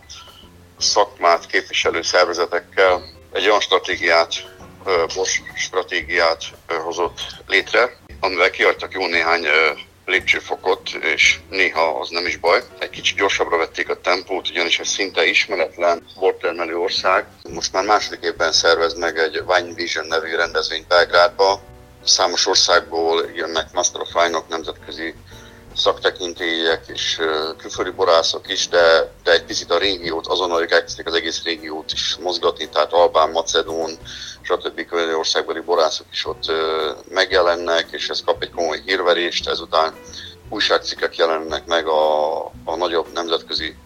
szakmát 0.78 1.47
képviselő 1.47 2.02
szervezetekkel 2.02 3.02
egy 3.33 3.49
olyan 3.49 3.61
stratégiát, 3.61 4.33
bors 5.14 5.43
stratégiát 5.55 6.45
hozott 6.85 7.21
létre, 7.47 7.97
amivel 8.21 8.50
kiadtak 8.50 8.93
jó 8.93 9.07
néhány 9.07 9.47
lépcsőfokot, 10.09 10.91
és 10.91 11.38
néha 11.50 12.00
az 12.00 12.09
nem 12.09 12.27
is 12.27 12.37
baj. 12.37 12.62
Egy 12.79 12.91
kicsit 12.91 13.17
gyorsabbra 13.17 13.57
vették 13.57 13.88
a 13.88 14.00
tempót, 14.00 14.49
ugyanis 14.49 14.79
ez 14.79 14.88
szinte 14.88 15.27
ismeretlen 15.27 16.07
bortermelő 16.19 16.77
ország. 16.77 17.27
Most 17.53 17.73
már 17.73 17.85
második 17.85 18.23
évben 18.23 18.53
szervez 18.53 18.95
meg 18.95 19.19
egy 19.19 19.43
Wine 19.47 19.75
Vision 19.75 20.07
nevű 20.07 20.37
rendezvényt 20.37 20.87
Belgrádba. 20.87 21.61
Számos 22.05 22.47
országból 22.47 23.31
jönnek 23.35 23.73
Master 23.73 24.00
of 24.00 24.15
Wine-ok, 24.15 24.49
nemzetközi 24.49 25.15
szaktekintélyek 25.77 26.85
és 26.87 27.21
külföldi 27.59 27.91
borászok 27.91 28.49
is, 28.49 28.69
de, 28.69 29.13
de 29.23 29.33
egy 29.33 29.45
picit 29.45 29.71
a 29.71 29.79
régiót, 29.79 30.27
azonnal 30.27 30.63
ők 30.63 30.71
elkezdték 30.71 31.07
az 31.07 31.15
egész 31.15 31.43
régiót 31.43 31.93
is 31.93 32.17
mozgatni, 32.21 32.69
tehát 32.69 32.93
Albán, 32.93 33.31
Macedón, 33.31 33.91
stb. 34.43 34.95
országbeli 35.17 35.61
borászok 35.61 36.07
is 36.13 36.27
ott 36.27 36.53
megjelennek, 37.09 37.87
és 37.91 38.09
ez 38.09 38.23
kap 38.25 38.43
egy 38.43 38.51
komoly 38.51 38.83
hírverést, 38.85 39.49
ezután 39.49 39.95
újságcikkek 40.49 41.17
jelennek 41.17 41.67
meg 41.67 41.87
a, 41.87 42.45
a 42.65 42.77
nagyobb 42.77 43.13
nemzetközi 43.13 43.77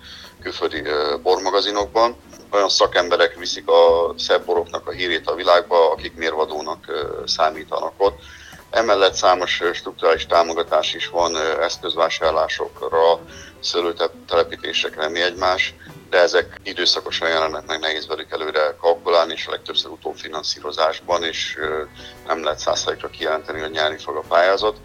külföldi 0.43 0.83
bormagazinokban. 1.23 2.17
Olyan 2.51 2.69
szakemberek 2.69 3.35
viszik 3.35 3.69
a 3.69 4.15
szebb 4.17 4.45
boroknak 4.45 4.89
a 4.89 4.91
hírét 4.91 5.29
a 5.29 5.35
világba, 5.35 5.91
akik 5.91 6.15
mérvadónak 6.15 6.87
számítanak 7.27 7.93
ott. 7.97 8.19
Emellett 8.73 9.15
számos 9.15 9.63
strukturális 9.73 10.27
támogatás 10.27 10.95
is 10.95 11.09
van 11.09 11.37
eszközvásárlásokra, 11.61 13.21
szőlőtelepítésekre, 13.61 15.09
mi 15.09 15.21
egymás, 15.21 15.75
de 16.11 16.19
ezek 16.19 16.61
időszakosan 16.63 17.29
jelennek 17.29 17.67
meg, 17.67 17.81
nehéz 17.81 18.07
velük 18.07 18.33
előre 18.33 18.77
kalkulálni, 18.81 19.33
és 19.33 19.47
a 19.47 19.51
legtöbbször 19.51 19.91
utófinanszírozásban, 19.91 21.23
és 21.23 21.59
nem 22.27 22.43
lehet 22.45 22.59
százszerűkre 22.59 23.09
kijelenteni, 23.09 23.61
hogy 23.61 23.71
nyerni 23.71 23.99
fog 23.99 24.17
a 24.17 24.25
pályázat. 24.29 24.81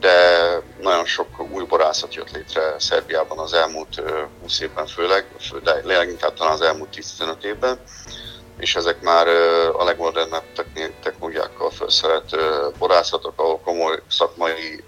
De 0.00 0.38
nagyon 0.80 1.04
sok 1.04 1.52
új 1.52 1.64
borászat 1.64 2.14
jött 2.14 2.30
létre 2.30 2.74
Szerbiában 2.78 3.38
az 3.38 3.52
elmúlt 3.52 4.02
20 4.40 4.60
évben 4.60 4.86
főleg, 4.86 5.26
de 5.62 5.80
leginkább 5.84 6.34
talán 6.34 6.52
az 6.52 6.60
elmúlt 6.60 6.96
10-15 7.18 7.42
évben 7.42 7.80
és 8.56 8.76
ezek 8.76 9.00
már 9.00 9.28
a 9.76 9.84
legmodernebb 9.84 10.44
technológiákkal 11.00 11.70
felszerelt 11.70 12.36
borászatok, 12.78 13.40
ahol 13.40 13.60
komoly 13.60 14.02
szakmai 14.08 14.84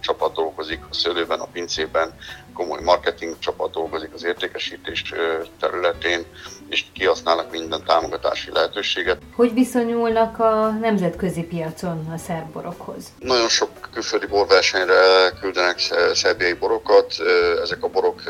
csapat 0.00 0.34
dolgozik 0.34 0.84
a 0.90 0.94
szőlőben, 0.94 1.40
a 1.40 1.46
pincében, 1.46 2.14
komoly 2.58 2.80
marketing 2.82 3.38
csapat 3.38 3.70
dolgozik 3.70 4.10
az 4.14 4.24
értékesítés 4.24 5.12
területén, 5.60 6.24
és 6.68 6.84
kihasználnak 6.92 7.50
minden 7.50 7.84
támogatási 7.86 8.50
lehetőséget. 8.52 9.18
Hogy 9.34 9.52
viszonyulnak 9.52 10.38
a 10.38 10.70
nemzetközi 10.80 11.42
piacon 11.42 12.10
a 12.14 12.18
szerborokhoz? 12.18 13.04
Nagyon 13.18 13.48
sok 13.48 13.70
külföldi 13.92 14.26
borversenyre 14.26 15.30
küldenek 15.40 15.78
szerbiai 16.14 16.52
borokat. 16.52 17.14
Ezek 17.62 17.82
a 17.84 17.88
borok 17.88 18.22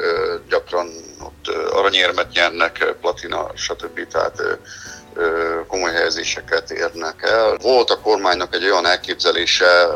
gyakran 0.49 0.89
ott 1.25 1.57
aranyérmet 1.73 2.33
nyernek, 2.33 2.95
platina, 3.01 3.51
stb. 3.55 4.07
Tehát 4.07 4.59
komoly 5.67 5.93
helyezéseket 5.93 6.71
érnek 6.71 7.23
el. 7.23 7.57
Volt 7.63 7.91
a 7.91 8.01
kormánynak 8.01 8.55
egy 8.55 8.65
olyan 8.65 8.87
elképzelése 8.87 9.89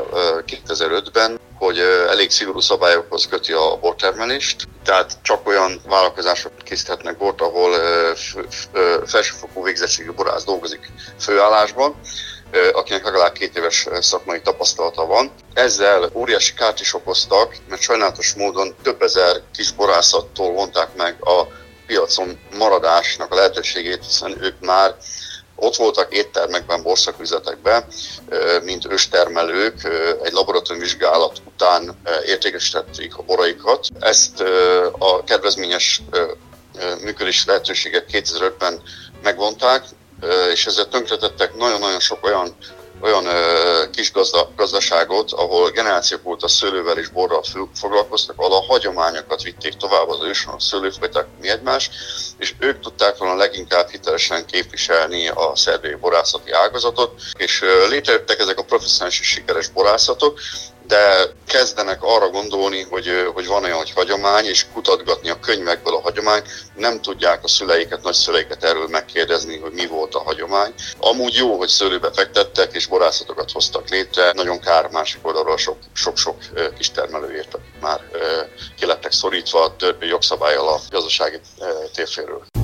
2005-ben, 0.46 1.38
hogy 1.64 1.78
elég 2.08 2.30
szigorú 2.30 2.60
szabályokhoz 2.60 3.26
köti 3.28 3.52
a 3.52 3.78
bortermelést, 3.80 4.68
tehát 4.84 5.18
csak 5.22 5.46
olyan 5.46 5.80
vállalkozások 5.86 6.52
készíthetnek 6.64 7.16
bort, 7.16 7.40
ahol 7.40 7.72
felsőfokú 9.06 9.64
végzettségű 9.64 10.12
borász 10.12 10.44
dolgozik 10.44 10.90
főállásban, 11.18 12.00
akinek 12.72 13.04
legalább 13.04 13.32
két 13.32 13.56
éves 13.56 13.86
szakmai 14.00 14.40
tapasztalata 14.40 15.06
van. 15.06 15.32
Ezzel 15.54 16.10
óriási 16.12 16.54
kárt 16.54 16.80
is 16.80 16.94
okoztak, 16.94 17.56
mert 17.68 17.82
sajnálatos 17.82 18.34
módon 18.34 18.74
több 18.82 19.02
ezer 19.02 19.40
kis 19.54 19.72
borászattól 19.72 20.52
vonták 20.52 20.94
meg 20.96 21.16
a 21.20 21.46
piacon 21.86 22.38
maradásnak 22.58 23.32
a 23.32 23.34
lehetőségét, 23.34 24.04
hiszen 24.04 24.42
ők 24.44 24.60
már 24.60 24.94
ott 25.62 25.76
voltak 25.76 26.14
éttermekben, 26.14 26.82
borszaküzetekben, 26.82 27.84
mint 28.62 28.86
őstermelők, 28.90 29.84
egy 30.22 30.32
laboratóriumi 30.32 30.86
vizsgálat 30.86 31.42
után 31.54 32.00
értékesítették 32.26 33.16
a 33.16 33.22
boraikat. 33.22 33.86
Ezt 34.00 34.40
a 34.98 35.24
kedvezményes 35.24 36.02
működési 37.02 37.46
lehetőséget 37.46 38.04
2005-ben 38.12 38.82
megvonták, 39.22 39.84
és 40.52 40.66
ezzel 40.66 40.88
tönkretettek 40.88 41.54
nagyon-nagyon 41.54 42.00
sok 42.00 42.24
olyan 42.24 42.56
olyan 43.02 43.26
ö, 43.26 43.90
kis 43.90 44.12
gazda, 44.12 44.48
gazdaságot, 44.56 45.32
ahol 45.32 45.70
generációk 45.70 46.26
óta 46.26 46.48
szőlővel 46.48 46.98
és 46.98 47.08
borral 47.08 47.42
foglalkoztak, 47.74 48.38
ahol 48.38 48.52
a 48.56 48.64
hagyományokat 48.64 49.42
vitték 49.42 49.74
tovább 49.74 50.08
az 50.08 50.22
őshonos 50.22 50.62
szőlőfajták, 50.62 51.26
mi 51.40 51.48
egymás, 51.48 51.90
és 52.38 52.54
ők 52.58 52.80
tudták 52.80 53.16
volna 53.16 53.34
leginkább 53.34 53.88
hitelesen 53.88 54.46
képviselni 54.46 55.28
a 55.28 55.52
szerbiai 55.54 55.94
borászati 55.94 56.50
ágazatot, 56.50 57.20
és 57.36 57.64
létrejöttek 57.88 58.38
ezek 58.38 58.58
a 58.58 58.64
professzionális 58.64 59.20
és 59.20 59.26
sikeres 59.26 59.68
borászatok, 59.68 60.38
de 60.86 61.30
kezdenek 61.46 62.02
arra 62.02 62.28
gondolni, 62.28 62.82
hogy, 62.82 63.30
hogy 63.34 63.46
van 63.46 63.64
olyan, 63.64 63.76
hogy 63.76 63.92
hagyomány, 63.92 64.44
és 64.44 64.66
kutatgatni 64.72 65.30
a 65.30 65.40
könyvekből 65.40 65.94
a 65.94 66.00
hagyomány, 66.00 66.42
nem 66.74 67.00
tudják 67.00 67.44
a 67.44 67.48
szüleiket, 67.48 68.02
nagyszüleiket 68.02 68.64
erről 68.64 68.88
megkérdezni, 68.88 69.58
hogy 69.58 69.72
mi 69.72 69.86
volt 69.86 70.14
a 70.14 70.22
hagyomány. 70.22 70.74
Amúgy 70.98 71.34
jó, 71.34 71.56
hogy 71.56 71.68
szőlőbe 71.68 72.12
fektettek, 72.12 72.72
és 72.74 72.86
borászatokat 72.86 73.52
hoztak 73.52 73.88
létre, 73.88 74.32
nagyon 74.32 74.60
kár 74.60 74.88
másik 74.90 75.26
oldalról 75.26 75.58
sok-sok 75.92 76.36
kis 76.76 76.90
termelőért, 76.90 77.54
akik 77.54 77.80
már 77.80 78.00
ki 78.78 78.86
lettek 78.86 79.12
szorítva 79.12 79.64
a 79.64 79.76
törvényi 79.76 80.10
jogszabályal 80.10 80.68
a 80.68 80.80
gazdasági 80.90 81.40
térféről. 81.94 82.61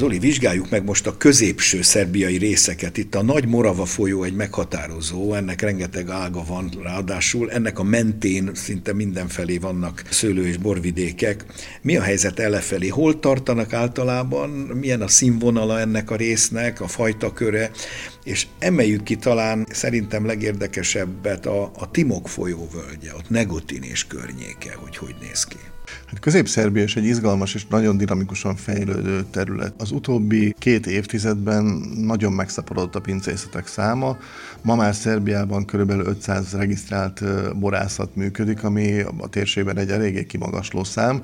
Zoli, 0.00 0.18
vizsgáljuk 0.18 0.70
meg 0.70 0.84
most 0.84 1.06
a 1.06 1.16
középső 1.16 1.82
szerbiai 1.82 2.36
részeket. 2.36 2.96
Itt 2.96 3.14
a 3.14 3.22
Nagy 3.22 3.46
Morava 3.46 3.84
folyó 3.84 4.22
egy 4.22 4.34
meghatározó, 4.34 5.34
ennek 5.34 5.60
rengeteg 5.60 6.08
ága 6.08 6.44
van 6.44 6.70
ráadásul, 6.82 7.50
ennek 7.50 7.78
a 7.78 7.82
mentén 7.82 8.50
szinte 8.54 8.92
mindenfelé 8.92 9.58
vannak 9.58 10.02
szőlő- 10.10 10.46
és 10.46 10.56
borvidékek. 10.56 11.44
Mi 11.82 11.96
a 11.96 12.02
helyzet 12.02 12.38
elefelé? 12.38 12.88
Hol 12.88 13.18
tartanak 13.18 13.72
általában? 13.72 14.50
Milyen 14.50 15.02
a 15.02 15.08
színvonala 15.08 15.80
ennek 15.80 16.10
a 16.10 16.16
résznek, 16.16 16.80
a 16.80 16.88
fajta 16.88 17.32
köre? 17.32 17.70
És 18.24 18.46
emeljük 18.58 19.02
ki 19.02 19.16
talán 19.16 19.66
szerintem 19.70 20.26
legérdekesebbet 20.26 21.46
a, 21.46 21.70
a 21.74 21.90
Timok 21.90 22.28
folyó 22.28 22.68
völgye, 22.72 23.14
ott 23.14 23.28
Negotin 23.28 23.82
és 23.82 24.06
környéke, 24.06 24.74
hogy 24.74 24.96
hogy 24.96 25.14
néz 25.20 25.44
ki. 25.44 25.69
Hát 26.10 26.20
Közép-Szerbia 26.20 26.82
is 26.82 26.96
egy 26.96 27.04
izgalmas 27.04 27.54
és 27.54 27.66
nagyon 27.66 27.96
dinamikusan 27.96 28.56
fejlődő 28.56 29.24
terület. 29.30 29.72
Az 29.78 29.90
utóbbi 29.90 30.54
két 30.58 30.86
évtizedben 30.86 31.64
nagyon 31.96 32.32
megszaporodott 32.32 32.94
a 32.94 33.00
pincészetek 33.00 33.66
száma. 33.66 34.16
Ma 34.62 34.74
már 34.74 34.94
Szerbiában 34.94 35.64
kb. 35.64 35.90
500 35.90 36.52
regisztrált 36.52 37.22
borászat 37.58 38.16
működik, 38.16 38.64
ami 38.64 39.00
a 39.18 39.28
térségben 39.28 39.78
egy 39.78 39.90
eléggé 39.90 40.26
kimagasló 40.26 40.84
szám. 40.84 41.22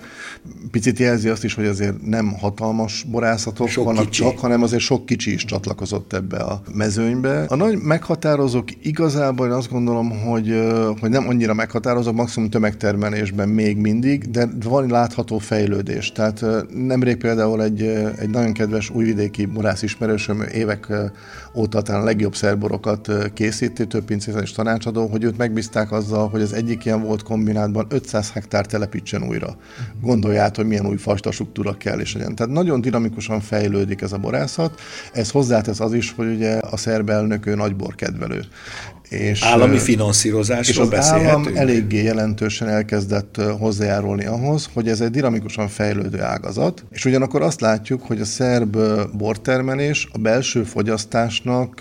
Picit 0.70 0.98
jelzi 0.98 1.28
azt 1.28 1.44
is, 1.44 1.54
hogy 1.54 1.66
azért 1.66 2.06
nem 2.06 2.32
hatalmas 2.32 3.02
borászatok 3.10 3.68
sok 3.68 3.84
vannak 3.84 4.04
kicsi. 4.04 4.22
csak, 4.22 4.38
hanem 4.38 4.62
azért 4.62 4.82
sok 4.82 5.06
kicsi 5.06 5.32
is 5.32 5.44
csatlakozott 5.44 6.12
ebbe 6.12 6.36
a 6.36 6.62
mezőnybe. 6.74 7.44
A 7.48 7.56
nagy 7.56 7.78
meghatározók 7.78 8.68
igazából 8.82 9.46
én 9.46 9.52
azt 9.52 9.70
gondolom, 9.70 10.10
hogy, 10.10 10.62
hogy 11.00 11.10
nem 11.10 11.28
annyira 11.28 11.54
meghatározók, 11.54 12.14
maximum 12.14 12.50
tömegtermelésben 12.50 13.48
még 13.48 13.76
mindig, 13.76 14.30
de 14.30 14.48
van 14.64 14.75
látható 14.84 15.38
fejlődés. 15.38 16.12
Tehát 16.12 16.44
nemrég 16.74 17.16
például 17.16 17.62
egy, 17.62 17.82
egy 18.18 18.30
nagyon 18.30 18.52
kedves 18.52 18.90
újvidéki 18.90 19.46
borász 19.46 19.82
ismerősöm 19.82 20.40
évek 20.40 20.92
óta 21.54 21.82
talán 21.82 22.04
legjobb 22.04 22.34
szerborokat 22.34 23.12
készíti, 23.34 23.86
több 23.86 24.04
pincészen 24.04 24.42
és 24.42 24.52
tanácsadó, 24.52 25.06
hogy 25.06 25.24
őt 25.24 25.36
megbízták 25.36 25.92
azzal, 25.92 26.28
hogy 26.28 26.42
az 26.42 26.52
egyik 26.52 26.84
ilyen 26.84 27.02
volt 27.02 27.22
kombinátban 27.22 27.86
500 27.88 28.30
hektár 28.32 28.66
telepítsen 28.66 29.22
újra. 29.22 29.56
Gondolját, 30.00 30.56
hogy 30.56 30.66
milyen 30.66 30.86
új 30.86 30.96
fajta 30.96 31.30
struktúra 31.30 31.76
kell 31.76 32.00
és 32.00 32.14
legyen. 32.14 32.34
Tehát 32.34 32.52
nagyon 32.52 32.80
dinamikusan 32.80 33.40
fejlődik 33.40 34.00
ez 34.00 34.12
a 34.12 34.18
borászat. 34.18 34.80
Ez 35.12 35.30
hozzátesz 35.30 35.80
az 35.80 35.92
is, 35.92 36.12
hogy 36.12 36.34
ugye 36.34 36.58
a 36.58 36.76
szerb 36.76 37.10
elnök 37.10 37.46
ő 37.46 37.54
nagybor 37.54 37.94
kedvelő. 37.94 38.40
És, 39.08 39.42
Állami 39.42 39.78
finanszírozásról 39.78 40.86
és 40.86 40.98
az 40.98 41.10
állam 41.10 41.46
eléggé 41.54 42.02
jelentősen 42.02 42.68
elkezdett 42.68 43.40
hozzájárulni 43.58 44.24
ahhoz, 44.24 44.68
hogy 44.72 44.88
ez 44.88 45.00
egy 45.00 45.10
dinamikusan 45.10 45.68
fejlődő 45.68 46.22
ágazat, 46.22 46.84
és 46.90 47.04
ugyanakkor 47.04 47.42
azt 47.42 47.60
látjuk, 47.60 48.02
hogy 48.02 48.20
a 48.20 48.24
szerb 48.24 48.76
bortermelés 49.16 50.08
a 50.12 50.18
belső 50.18 50.62
fogyasztásnak 50.62 51.80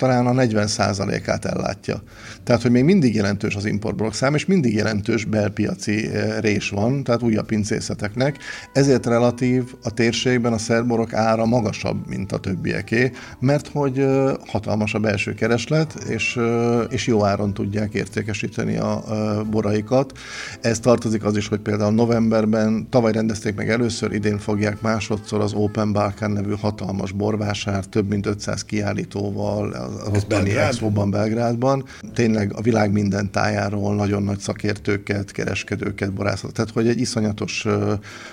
talán 0.00 0.26
a 0.26 0.32
40%-át 0.32 1.44
ellátja. 1.44 2.02
Tehát, 2.44 2.62
hogy 2.62 2.70
még 2.70 2.84
mindig 2.84 3.14
jelentős 3.14 3.54
az 3.54 3.64
importblokk 3.64 4.12
szám, 4.12 4.34
és 4.34 4.46
mindig 4.46 4.74
jelentős 4.74 5.24
belpiaci 5.24 6.08
eh, 6.08 6.38
rés 6.40 6.68
van, 6.68 7.04
tehát 7.04 7.22
újabb 7.22 7.46
pincészeteknek. 7.46 8.38
Ezért 8.72 9.06
relatív 9.06 9.64
a 9.82 9.90
térségben 9.90 10.52
a 10.52 10.58
szerborok 10.58 11.12
ára 11.12 11.46
magasabb, 11.46 12.06
mint 12.08 12.32
a 12.32 12.38
többieké, 12.38 13.10
mert 13.40 13.68
hogy 13.68 13.98
eh, 13.98 14.32
hatalmas 14.46 14.94
a 14.94 14.98
belső 14.98 15.34
kereslet, 15.34 15.94
és, 16.08 16.36
eh, 16.36 16.80
és 16.88 17.06
jó 17.06 17.24
áron 17.24 17.54
tudják 17.54 17.94
értékesíteni 17.94 18.76
a 18.76 19.04
boraikat. 19.50 20.18
Ez 20.60 20.78
tartozik 20.78 21.24
az 21.24 21.36
is, 21.36 21.48
hogy 21.48 21.60
például 21.60 21.92
novemberben, 21.92 22.86
tavaly 22.90 23.12
rendezték 23.12 23.54
meg 23.54 23.70
először, 23.70 24.12
idén 24.12 24.38
fogják 24.38 24.80
másodszor 24.80 25.40
az 25.40 25.52
Open 25.52 25.92
Balkan 25.92 26.30
nevű 26.30 26.54
hatalmas 26.60 27.12
borvásár, 27.12 27.84
több 27.84 28.08
mint 28.08 28.26
500 28.26 28.64
kiállítóval, 28.64 29.88
az 29.98 30.08
ottani 30.16 30.56
Expo-ban, 30.56 31.10
Belgrádban. 31.10 31.84
Tényleg 32.14 32.52
a 32.54 32.62
világ 32.62 32.92
minden 32.92 33.30
tájáról 33.30 33.94
nagyon 33.94 34.22
nagy 34.22 34.38
szakértőket, 34.38 35.32
kereskedőket, 35.32 36.12
borászatot. 36.12 36.54
Tehát, 36.54 36.70
hogy 36.70 36.88
egy 36.88 37.00
iszonyatos 37.00 37.66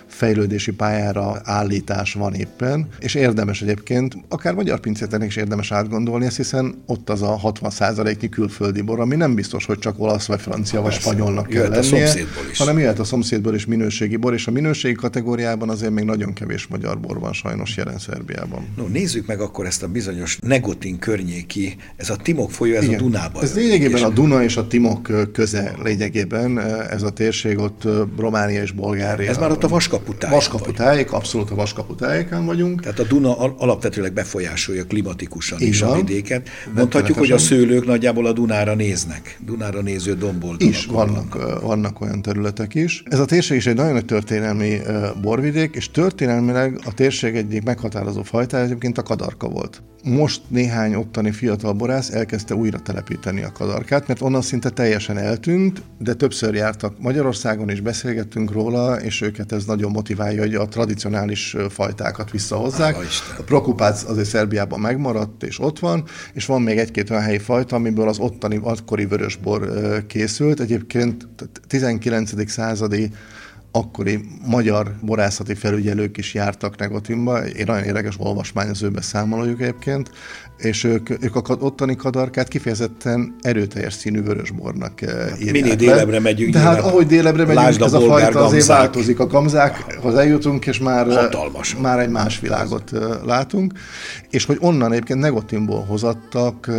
fejlődési 0.08 0.72
pályára 0.72 1.42
állítás 1.44 2.14
van 2.14 2.34
éppen, 2.34 2.88
és 3.00 3.16
érdemes 3.16 3.62
egyébként, 3.62 4.18
akár 4.30 4.54
magyar 4.54 4.80
pincétenek 4.80 5.28
is 5.28 5.36
érdemes 5.36 5.72
átgondolni 5.72 6.26
ezt, 6.26 6.38
hiszen 6.38 6.76
ott 6.86 7.10
az 7.10 7.22
a 7.22 7.40
60%-nyi 7.44 8.30
külföldi 8.30 8.82
bor, 8.82 9.00
ami 9.00 9.16
nem 9.16 9.36
biztos, 9.36 9.66
hogy 9.66 9.80
csak 9.80 10.00
olasz, 10.00 10.26
vagy 10.26 10.42
francia, 10.42 10.82
vagy 10.82 10.94
spanyolnak 10.94 11.48
kell 11.48 11.70
lennie, 11.70 12.14
hanem 12.54 12.80
jöhet 12.80 13.00
a 13.00 13.04
szomszédból 13.04 13.56
is 13.56 13.66
minőségi 13.66 14.16
bor, 14.16 14.34
és 14.34 14.48
a 14.48 14.52
minőségi 14.52 14.96
kategóriában 14.96 15.70
azért 15.70 15.92
még 15.92 16.06
nagyon 16.06 16.34
kevés 16.34 16.68
magyar 16.68 17.00
bor 17.00 17.20
van 17.20 17.34
sajnos 17.34 17.78
jelen 17.78 18.00
Szerbiában. 18.00 18.68
No, 18.78 18.88
nézzük 18.88 19.26
meg 19.26 19.40
akkor 19.40 19.66
ezt 19.66 19.84
a 19.84 19.88
bizonyos 19.88 20.38
Negotin 20.42 21.00
környék 21.00 21.47
ki. 21.48 21.76
Ez 21.96 22.10
a 22.10 22.16
Timok 22.16 22.52
folyó, 22.52 22.76
ez 22.76 22.84
Igen. 22.84 23.00
a 23.00 23.02
Dunában. 23.02 23.44
Ez 23.44 23.56
lényegében 23.56 24.04
a 24.04 24.10
Duna 24.10 24.44
és 24.44 24.58
a 24.58 24.68
Timok 24.68 25.32
köze 25.34 25.76
lényegében. 25.84 26.60
Ez 26.90 27.04
a 27.04 27.10
térség 27.10 27.58
ott 27.58 27.88
Románia 28.18 28.62
és 28.62 28.72
Bulgária. 28.72 29.30
Ez 29.30 29.38
már 29.38 29.52
ott 29.52 29.64
a 29.64 29.68
Vaskaputáján. 29.68 30.36
Vaskaputájék, 30.36 31.12
abszolút 31.12 31.52
a 31.52 31.56
Vaskaputájékán 31.56 32.46
vagyunk. 32.46 32.82
Tehát 32.82 33.00
a 33.00 33.04
Duna 33.04 33.38
alapvetőleg 33.38 34.14
befolyásolja 34.14 34.86
klimatikusan 34.86 35.62
is 35.62 35.82
a 35.82 35.96
vidéket. 35.96 36.50
Mondhatjuk, 36.76 37.18
hogy 37.18 37.32
a 37.32 37.38
szőlők 37.38 37.86
nagyjából 37.86 38.26
a 38.26 38.34
Dunára 38.34 38.76
néznek. 38.76 39.40
Dunára 39.46 39.82
néző 39.82 40.14
domboldalak. 40.16 40.74
Is 40.74 40.86
vannak, 40.86 41.62
vannak 41.62 42.02
olyan 42.02 42.22
területek 42.22 42.76
is. 42.76 43.04
Ez 43.06 43.20
a 43.20 43.26
térség 43.26 43.58
is 43.58 43.66
egy 43.66 43.76
nagyon 43.76 43.94
nagy 43.94 44.06
történelmi 44.06 44.78
borvidék, 45.22 45.76
és 45.76 45.92
történelmileg 45.92 46.80
a 46.86 46.94
térség 46.94 47.36
egyik 47.36 47.64
meghatározó 47.64 48.24
fajtája 48.24 48.64
egyébként 48.64 48.98
a 48.98 49.04
kadarka 49.04 49.48
volt. 49.48 49.82
Most 50.04 50.42
néhány 50.48 50.96
ottani 50.96 51.32
fiatal 51.38 51.74
borász 51.74 52.10
elkezdte 52.10 52.56
újra 52.56 52.80
telepíteni 52.80 53.44
a 53.44 53.52
kadarkát, 53.52 54.08
mert 54.08 54.22
onnan 54.22 54.42
szinte 54.42 54.70
teljesen 54.70 55.18
eltűnt, 55.18 55.82
de 56.00 56.14
többször 56.14 56.54
jártak 56.54 57.00
Magyarországon, 57.00 57.70
és 57.70 57.82
beszélgettünk 57.82 58.52
róla, 58.52 59.02
és 59.02 59.22
őket 59.22 59.52
ez 59.52 59.66
nagyon 59.66 59.92
motiválja, 59.92 60.42
hogy 60.42 60.56
a 60.56 60.66
tradicionális 60.66 61.56
fajtákat 61.70 62.32
visszahozzák. 62.32 62.96
a 63.38 63.42
Prokupác 63.42 64.04
azért 64.04 64.28
Szerbiában 64.28 64.80
megmaradt, 64.80 65.44
és 65.44 65.60
ott 65.60 65.80
van, 65.80 66.04
és 66.34 66.46
van 66.46 66.62
még 66.62 66.78
egy-két 66.78 67.10
olyan 67.10 67.24
helyi 67.24 67.40
fajta, 67.40 67.76
amiből 67.76 68.08
az 68.08 68.20
ottani 68.20 68.60
akkori 68.64 69.06
vörösbor 69.06 69.70
készült. 70.08 70.60
Egyébként 70.60 71.28
19. 71.68 72.52
századi 72.52 73.10
akkori 73.72 74.26
magyar 74.46 74.96
borászati 75.02 75.54
felügyelők 75.54 76.18
is 76.18 76.34
jártak 76.34 76.78
Negotimba, 76.78 77.44
egy 77.44 77.66
nagyon 77.66 77.84
érdekes 77.84 78.16
olvasmány 78.18 78.70
az 78.70 78.84
ő 78.84 78.90
beszámolójuk 78.90 79.62
egyébként, 79.62 80.12
és 80.58 80.84
ők, 80.84 81.10
ők 81.24 81.36
a 81.36 81.42
ottani 81.60 81.96
kadarkát 81.96 82.48
kifejezetten 82.48 83.36
erőteljes 83.42 83.94
színű 83.94 84.22
vörösbornak 84.22 85.02
eh, 85.02 85.10
írják 85.40 85.52
Minél 85.52 85.76
délebre 85.76 86.20
megyünk. 86.20 86.54
Tehát 86.54 86.80
ahogy 86.80 87.06
délebre 87.06 87.46
megyünk, 87.46 87.82
ez 87.82 87.94
a 87.94 88.00
fajta 88.00 88.32
gamzák. 88.32 88.44
azért 88.44 88.66
változik. 88.66 89.20
A 89.20 89.28
gamzákhoz 89.28 90.16
eljutunk, 90.16 90.66
és 90.66 90.80
már, 90.80 91.08
eh, 91.08 91.16
Hatalmas. 91.16 91.76
már 91.76 92.00
egy 92.00 92.10
más 92.10 92.40
világot 92.40 92.94
eh, 92.94 93.02
látunk. 93.26 93.74
És 94.30 94.46
hogy 94.46 94.58
onnan 94.60 94.92
egyébként 94.92 95.20
Negotimból 95.20 95.84
hozattak 95.84 96.72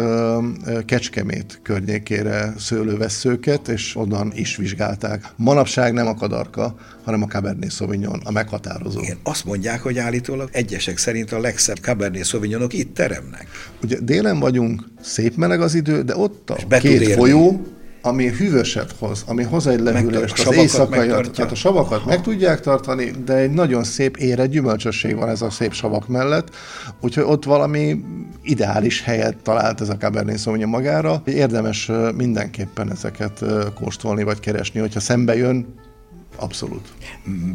Kecskemét 0.87 1.61
környékére 1.63 2.55
szőlőveszőket, 2.59 3.69
és 3.69 3.97
onnan 3.97 4.33
is 4.35 4.57
vizsgálták. 4.57 5.25
Manapság 5.37 5.93
nem 5.93 6.07
a 6.07 6.15
kadarka, 6.15 6.75
hanem 7.05 7.23
a 7.23 7.27
Cabernet 7.27 7.71
Sauvignon 7.71 8.21
a 8.25 8.31
meghatározó. 8.31 9.01
Igen, 9.01 9.19
azt 9.23 9.45
mondják, 9.45 9.83
hogy 9.83 9.99
állítólag 9.99 10.49
egyesek 10.53 10.99
szerint 10.99 11.33
a 11.33 11.41
legszebb 11.41 11.77
Cabernet 11.77 12.25
Sauvignonok 12.25 12.73
itt 12.73 12.95
teremnek. 12.95 13.47
Ugye 13.83 13.99
délen 14.01 14.39
vagyunk, 14.39 14.85
szép 15.01 15.37
meleg 15.37 15.61
az 15.61 15.75
idő, 15.75 16.03
de 16.03 16.17
ott 16.17 16.51
a 16.51 16.79
két 16.79 17.13
folyó, 17.13 17.67
ami 18.03 18.29
hűvöset 18.29 18.95
hoz, 18.99 19.25
ami 19.27 19.43
hoz 19.43 19.67
egy 19.67 19.81
levülést, 19.81 20.47
az 20.47 20.55
éjszakai, 20.55 21.07
tehát 21.09 21.51
a 21.51 21.55
savakat 21.55 21.99
Aha. 21.99 22.09
meg 22.09 22.21
tudják 22.21 22.61
tartani, 22.61 23.11
de 23.25 23.35
egy 23.35 23.51
nagyon 23.51 23.85
szép 23.85 24.17
ére 24.17 24.47
gyümölcsösség 24.47 25.17
van 25.17 25.29
ez 25.29 25.43
a 25.43 25.51
szép 25.51 25.73
savak 25.73 26.09
mellett, 26.09 26.49
úgyhogy 27.01 27.25
ott 27.27 27.45
valami 27.45 28.01
ideális 28.43 29.03
helyet 29.03 29.37
talált 29.43 29.81
ez 29.81 29.89
a 29.89 29.97
Cabernet 29.97 30.39
Sauvignon 30.39 30.69
magára. 30.69 31.23
Érdemes 31.25 31.91
mindenképpen 32.17 32.91
ezeket 32.91 33.45
kóstolni 33.75 34.23
vagy 34.23 34.41
keresni, 34.41 34.81
hogyha 34.81 35.01
szembe 35.01 35.37
jön 35.37 35.67
Abszolút. 36.37 36.89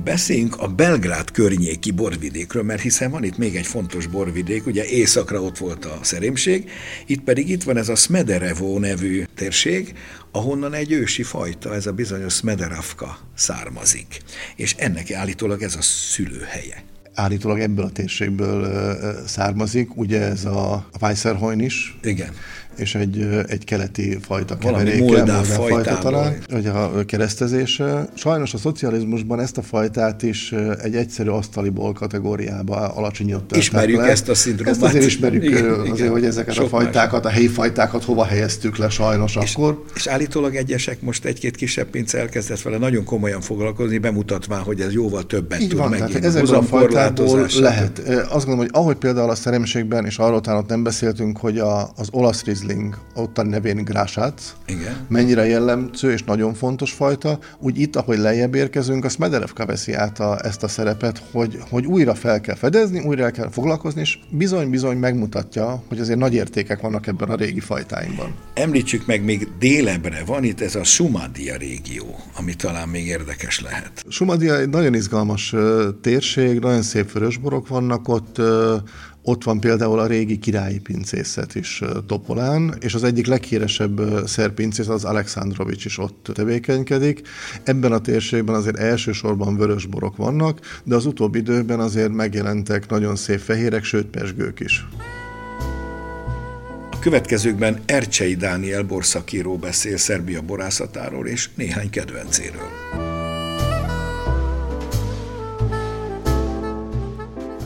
Beszéljünk 0.03 0.55
a 0.57 0.67
Belgrád 0.67 1.31
környéki 1.31 1.91
borvidékről, 1.91 2.63
mert 2.63 2.81
hiszen 2.81 3.11
van 3.11 3.23
itt 3.23 3.37
még 3.37 3.55
egy 3.55 3.65
fontos 3.65 4.07
borvidék, 4.07 4.65
ugye 4.65 4.85
északra 4.85 5.41
ott 5.41 5.57
volt 5.57 5.85
a 5.85 5.99
szerémség, 6.01 6.69
itt 7.05 7.21
pedig 7.21 7.49
itt 7.49 7.63
van 7.63 7.77
ez 7.77 7.89
a 7.89 7.95
Smederevo 7.95 8.79
nevű 8.79 9.23
térség, 9.35 9.93
ahonnan 10.31 10.73
egy 10.73 10.91
ősi 10.91 11.23
fajta, 11.23 11.73
ez 11.73 11.85
a 11.85 11.91
bizonyos 11.91 12.33
Smederavka 12.33 13.17
származik. 13.35 14.21
És 14.55 14.75
ennek 14.77 15.11
állítólag 15.11 15.61
ez 15.61 15.75
a 15.75 15.81
szülőhelye 15.81 16.83
állítólag 17.15 17.59
ebből 17.59 17.85
a 17.85 17.91
térségből 17.91 18.87
származik, 19.27 19.97
ugye 19.97 20.21
ez 20.21 20.45
a 20.45 20.89
Weisserhoin 21.01 21.59
is. 21.59 21.97
Igen 22.03 22.33
és 22.77 22.95
egy, 22.95 23.27
egy 23.47 23.63
keleti 23.63 24.17
fajta 24.21 24.57
keveréke, 24.57 25.03
moldáv 25.03 25.45
fajta 25.45 25.97
talán, 25.97 26.35
hogy 26.51 26.65
a 26.65 27.05
keresztezése. 27.05 28.09
Sajnos 28.13 28.53
a 28.53 28.57
szocializmusban 28.57 29.39
ezt 29.39 29.57
a 29.57 29.61
fajtát 29.61 30.23
is 30.23 30.53
egy 30.81 30.95
egyszerű 30.95 31.29
asztaliból 31.29 31.93
kategóriába 31.93 32.75
alacsonyították 32.75 33.59
Ismerjük 33.59 33.99
le. 33.99 34.07
ezt 34.07 34.29
a 34.29 34.35
szindrómát. 34.35 34.73
Ezt 34.73 34.83
azért 34.83 35.05
ismerjük, 35.05 35.43
igen, 35.43 35.69
azért, 35.69 35.97
igen. 35.97 36.11
hogy 36.11 36.25
ezeket 36.25 36.57
a 36.57 36.67
fajtákat, 36.67 37.23
más. 37.23 37.31
a 37.31 37.35
helyi 37.35 37.47
fajtákat 37.47 38.03
hova 38.03 38.23
helyeztük 38.23 38.77
le 38.77 38.89
sajnos 38.89 39.35
és, 39.41 39.53
akkor. 39.53 39.83
És 39.95 40.07
állítólag 40.07 40.55
egyesek 40.55 41.01
most 41.01 41.25
egy-két 41.25 41.55
kisebb 41.55 41.87
pince 41.87 42.19
elkezdett 42.19 42.61
vele 42.61 42.77
nagyon 42.77 43.03
komolyan 43.03 43.41
foglalkozni, 43.41 43.97
bemutatván, 43.97 44.61
hogy 44.61 44.81
ez 44.81 44.93
jóval 44.93 45.25
többet 45.25 45.61
Így 45.61 45.69
tud 45.69 45.77
van, 45.77 45.89
megint. 45.89 46.25
Ezekből 46.25 46.55
a 46.55 46.61
fajtából 46.61 47.47
lehet. 47.59 47.99
Azt 47.99 48.45
gondolom, 48.45 48.57
hogy 48.57 48.69
ahogy 48.71 48.95
például 48.95 49.29
a 49.29 49.35
szeremségben, 49.35 50.05
és 50.05 50.17
arról 50.17 50.41
talán 50.41 50.63
nem 50.67 50.83
beszéltünk, 50.83 51.37
hogy 51.37 51.59
a, 51.59 51.91
az 51.95 52.07
olasz 52.11 52.41
Riesling, 52.63 52.97
ott 53.13 53.37
a 53.37 53.43
nevén 53.43 53.83
Grását, 53.83 54.55
Igen. 54.65 55.05
mennyire 55.07 55.45
jellemző 55.45 56.11
és 56.11 56.23
nagyon 56.23 56.53
fontos 56.53 56.91
fajta, 56.91 57.39
úgy 57.59 57.79
itt, 57.79 57.95
ahogy 57.95 58.17
lejjebb 58.17 58.55
érkezünk, 58.55 59.05
a 59.05 59.09
Smederevka 59.09 59.65
veszi 59.65 59.93
át 59.93 60.19
a, 60.19 60.45
ezt 60.45 60.63
a 60.63 60.67
szerepet, 60.67 61.23
hogy, 61.31 61.57
hogy 61.69 61.85
újra 61.85 62.15
fel 62.15 62.41
kell 62.41 62.55
fedezni, 62.55 62.99
újra 62.99 63.31
kell 63.31 63.49
foglalkozni, 63.49 64.01
és 64.01 64.19
bizony-bizony 64.29 64.97
megmutatja, 64.97 65.83
hogy 65.87 65.99
azért 65.99 66.19
nagy 66.19 66.33
értékek 66.33 66.81
vannak 66.81 67.07
ebben 67.07 67.29
a 67.29 67.35
régi 67.35 67.59
fajtáinkban. 67.59 68.33
Említsük 68.53 69.05
meg, 69.05 69.23
még 69.23 69.47
délebre 69.59 70.23
van 70.25 70.43
itt 70.43 70.61
ez 70.61 70.75
a 70.75 70.83
Sumadia 70.83 71.57
régió, 71.57 72.15
ami 72.37 72.53
talán 72.53 72.89
még 72.89 73.05
érdekes 73.05 73.61
lehet. 73.61 74.05
Sumadia 74.07 74.59
egy 74.59 74.69
nagyon 74.69 74.93
izgalmas 74.93 75.53
uh, 75.53 75.83
térség, 76.01 76.59
nagyon 76.59 76.81
szép 76.81 77.11
vörösborok 77.11 77.67
vannak 77.67 78.07
ott, 78.07 78.39
uh, 78.39 78.45
ott 79.23 79.43
van 79.43 79.59
például 79.59 79.99
a 79.99 80.07
régi 80.07 80.39
királyi 80.39 80.79
pincészet 80.79 81.55
is 81.55 81.81
Topolán, 82.07 82.75
és 82.79 82.93
az 82.93 83.03
egyik 83.03 83.27
leghíresebb 83.27 84.01
szerpincész 84.25 84.87
az 84.87 85.03
Alexandrovics 85.03 85.85
is 85.85 85.97
ott 85.97 86.29
tevékenykedik. 86.33 87.21
Ebben 87.63 87.91
a 87.91 87.99
térségben 87.99 88.55
azért 88.55 88.77
elsősorban 88.77 89.57
vörösborok 89.57 90.17
vannak, 90.17 90.81
de 90.83 90.95
az 90.95 91.05
utóbbi 91.05 91.39
időben 91.39 91.79
azért 91.79 92.11
megjelentek 92.11 92.89
nagyon 92.89 93.15
szép 93.15 93.39
fehérek, 93.39 93.83
sőt 93.83 94.05
pesgők 94.05 94.59
is. 94.59 94.85
A 96.91 96.99
következőkben 96.99 97.79
Ercsei 97.85 98.35
Dániel 98.35 98.83
borszakíró 98.83 99.57
beszél 99.57 99.97
Szerbia 99.97 100.41
borászatáról 100.41 101.27
és 101.27 101.49
néhány 101.55 101.89
kedvencéről. 101.89 102.69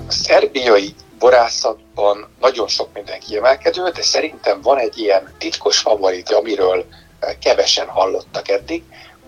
A 0.08 0.12
szerbiai 0.12 0.94
borászatban 1.20 2.28
nagyon 2.40 2.68
sok 2.68 2.94
minden 2.94 3.20
kiemelkedő, 3.20 3.90
de 3.90 4.02
szerintem 4.02 4.62
van 4.62 4.78
egy 4.78 4.98
ilyen 4.98 5.34
titkos 5.38 5.78
favorit, 5.78 6.32
amiről 6.32 6.86
eh, 7.20 7.36
kevesen 7.42 7.88
hallottak 7.88 8.50
eddig. 8.50 8.84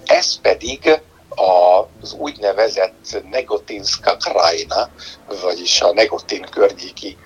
Ez 0.05 0.39
pedig 0.41 1.01
az 1.99 2.13
úgynevezett 2.13 3.23
Negotinska 3.31 4.17
krajina, 4.17 4.89
vagyis 5.41 5.81
a 5.81 5.93
Negotin 5.93 6.45
környéki 6.51 7.17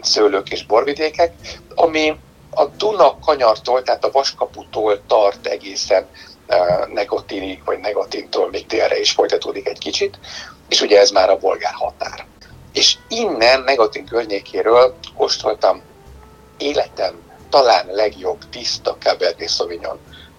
szőlők 0.00 0.50
és 0.50 0.66
borvidékek, 0.66 1.32
ami 1.74 2.16
a 2.50 2.64
Duna 2.64 3.18
kanyartól, 3.18 3.82
tehát 3.82 4.04
a 4.04 4.10
Vaskaputól 4.10 5.02
tart 5.06 5.46
egészen 5.46 6.06
eh, 6.46 6.86
Negotinig, 6.86 7.64
vagy 7.64 7.78
Negotintól 7.78 8.50
még 8.50 8.66
délre 8.66 8.98
is 9.00 9.10
folytatódik 9.10 9.68
egy 9.68 9.78
kicsit, 9.78 10.18
és 10.68 10.80
ugye 10.80 11.00
ez 11.00 11.10
már 11.10 11.30
a 11.30 11.38
bolgár 11.38 11.72
határ 11.72 12.26
és 12.76 12.96
innen 13.08 13.60
Negatin 13.60 14.06
környékéről 14.06 14.94
kóstoltam 15.16 15.82
életem 16.58 17.14
talán 17.50 17.86
legjobb 17.90 18.38
tiszta 18.50 18.96
Cabernet 18.98 19.48
Sauvignon 19.48 19.98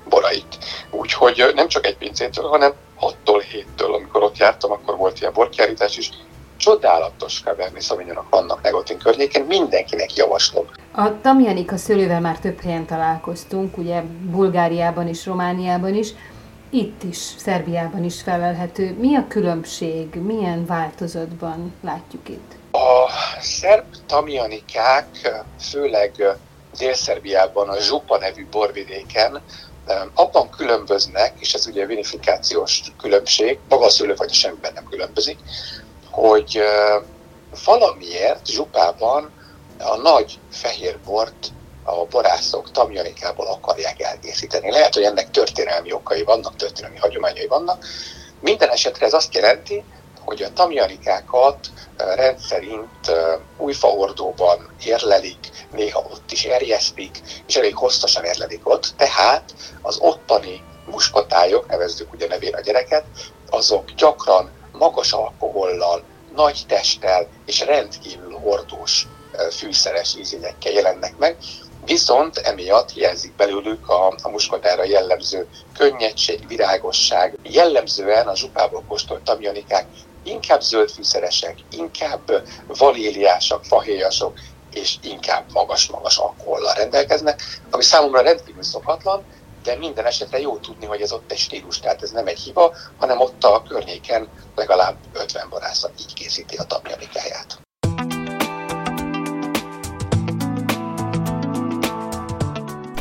borait. 0.10 0.58
Úgyhogy 0.92 1.52
nem 1.56 1.68
csak 1.68 1.86
egy 1.86 1.98
pincétől, 1.98 2.48
hanem 2.48 2.74
6-tól 3.02 3.44
7-től, 3.54 3.94
amikor 3.94 4.24
ott 4.24 4.38
jártam, 4.38 4.72
akkor 4.72 4.98
volt 4.98 5.20
ilyen 5.20 5.34
borkiállítás 5.34 5.98
is. 5.98 6.10
Csodálatos 6.58 7.42
Cabernet 7.44 7.82
Sauvignonok 7.82 8.30
vannak 8.30 8.62
Negatin 8.62 8.98
környékén, 8.98 9.44
mindenkinek 9.44 10.16
javaslom. 10.16 10.66
A 10.92 11.22
Tamjanika 11.22 11.78
szőlővel 11.78 12.22
már 12.22 12.40
több 12.40 12.62
helyen 12.62 12.86
találkoztunk, 12.86 13.78
ugye 13.78 14.02
Bulgáriában 14.22 15.08
és 15.08 15.26
Romániában 15.26 15.96
is 15.96 16.10
itt 16.70 17.04
is, 17.04 17.18
Szerbiában 17.18 18.04
is 18.04 18.22
felelhető. 18.22 18.96
Mi 19.00 19.16
a 19.16 19.26
különbség, 19.28 20.16
milyen 20.16 20.66
változatban 20.66 21.74
látjuk 21.82 22.30
itt? 22.30 22.56
A 22.72 23.10
szerb 23.40 23.86
tamjanikák, 24.06 25.08
főleg 25.60 26.38
Dél-Szerbiában, 26.78 27.70
a 27.70 27.80
Zsupa 27.80 28.18
nevű 28.18 28.48
borvidéken 28.52 29.42
abban 30.14 30.50
különböznek, 30.50 31.34
és 31.40 31.54
ez 31.54 31.68
ugye 31.68 31.84
a 31.84 31.88
vinifikációs 31.88 32.82
különbség, 32.98 33.60
maga 33.70 33.86
a 33.86 33.90
szőlőfajta 33.90 34.34
semmiben 34.34 34.74
nem 34.74 34.88
különbözik, 34.90 35.38
hogy 36.10 36.62
valamiért 37.66 38.48
Zsupában 38.48 39.32
a 39.80 39.96
nagy 39.96 40.40
fehér 40.52 40.98
bort 41.06 41.48
a 41.90 42.06
borászok 42.06 42.72
tamjanikából 42.72 43.48
akarják 43.48 44.02
elkészíteni. 44.02 44.72
Lehet, 44.72 44.94
hogy 44.94 45.04
ennek 45.04 45.32
történelmi 45.32 45.92
okai 45.92 46.24
vannak, 46.24 46.56
történelmi 46.56 46.98
hagyományai 46.98 47.48
vannak. 47.48 47.86
Minden 48.40 48.70
esetre 48.70 49.06
ez 49.06 49.14
azt 49.14 49.34
jelenti, 49.34 49.84
hogy 50.26 50.42
a 50.42 50.54
tamjanikákat 50.54 51.68
rendszerint 51.98 53.12
újfaordóban 53.58 54.70
érlelik, 54.86 55.52
néha 55.72 56.00
ott 56.00 56.32
is 56.32 56.44
erjesztik, 56.44 57.22
és 57.48 57.56
elég 57.56 57.76
hosszasan 57.76 58.24
érlelik 58.24 58.70
ott, 58.70 58.94
tehát 58.98 59.54
az 59.82 59.98
ottani 60.00 60.64
muskatályok, 60.86 61.68
nevezzük 61.68 62.14
ugye 62.14 62.28
nevén 62.28 62.56
a 62.56 62.62
gyereket, 62.62 63.06
azok 63.50 63.92
gyakran 63.92 64.52
magas 64.72 65.12
alkohollal, 65.12 66.04
nagy 66.36 66.64
testtel 66.68 67.28
és 67.46 67.60
rendkívül 67.60 68.38
hordós 68.38 69.08
fűszeres 69.52 70.16
ízényekkel 70.16 70.72
jelennek 70.72 71.18
meg, 71.18 71.38
Viszont 71.88 72.38
emiatt 72.38 72.92
hiányzik 72.92 73.36
belőlük 73.36 73.90
a, 73.90 74.08
a 74.22 74.30
muskatára 74.30 74.84
jellemző 74.84 75.48
könnyedség, 75.78 76.48
virágosság. 76.48 77.38
Jellemzően 77.44 78.28
a 78.28 78.36
zsupából 78.36 78.84
kóstolt 78.88 79.24
tamjanikák 79.24 79.88
inkább 80.24 80.62
zöldfűszeresek, 80.62 81.56
inkább 81.72 82.44
vaníliásak, 82.68 83.64
fahéjasok, 83.64 84.40
és 84.74 84.98
inkább 85.02 85.52
magas-magas 85.52 86.18
alkohollal 86.18 86.74
rendelkeznek, 86.74 87.42
ami 87.70 87.84
számomra 87.84 88.22
rendkívül 88.22 88.64
szokatlan, 88.64 89.26
de 89.64 89.76
minden 89.76 90.06
esetre 90.06 90.40
jó 90.40 90.58
tudni, 90.58 90.86
hogy 90.86 91.02
ez 91.02 91.12
ott 91.12 91.32
egy 91.32 91.38
stílus, 91.38 91.80
tehát 91.80 92.02
ez 92.02 92.12
nem 92.12 92.28
egy 92.28 92.40
hiba, 92.40 92.76
hanem 92.98 93.20
ott 93.20 93.44
a 93.44 93.64
környéken 93.68 94.30
legalább 94.56 94.98
50 95.14 95.50
borászat 95.50 95.92
így 96.00 96.14
készíti 96.14 96.56
a 96.56 96.64
tamjanikáját. 96.64 97.67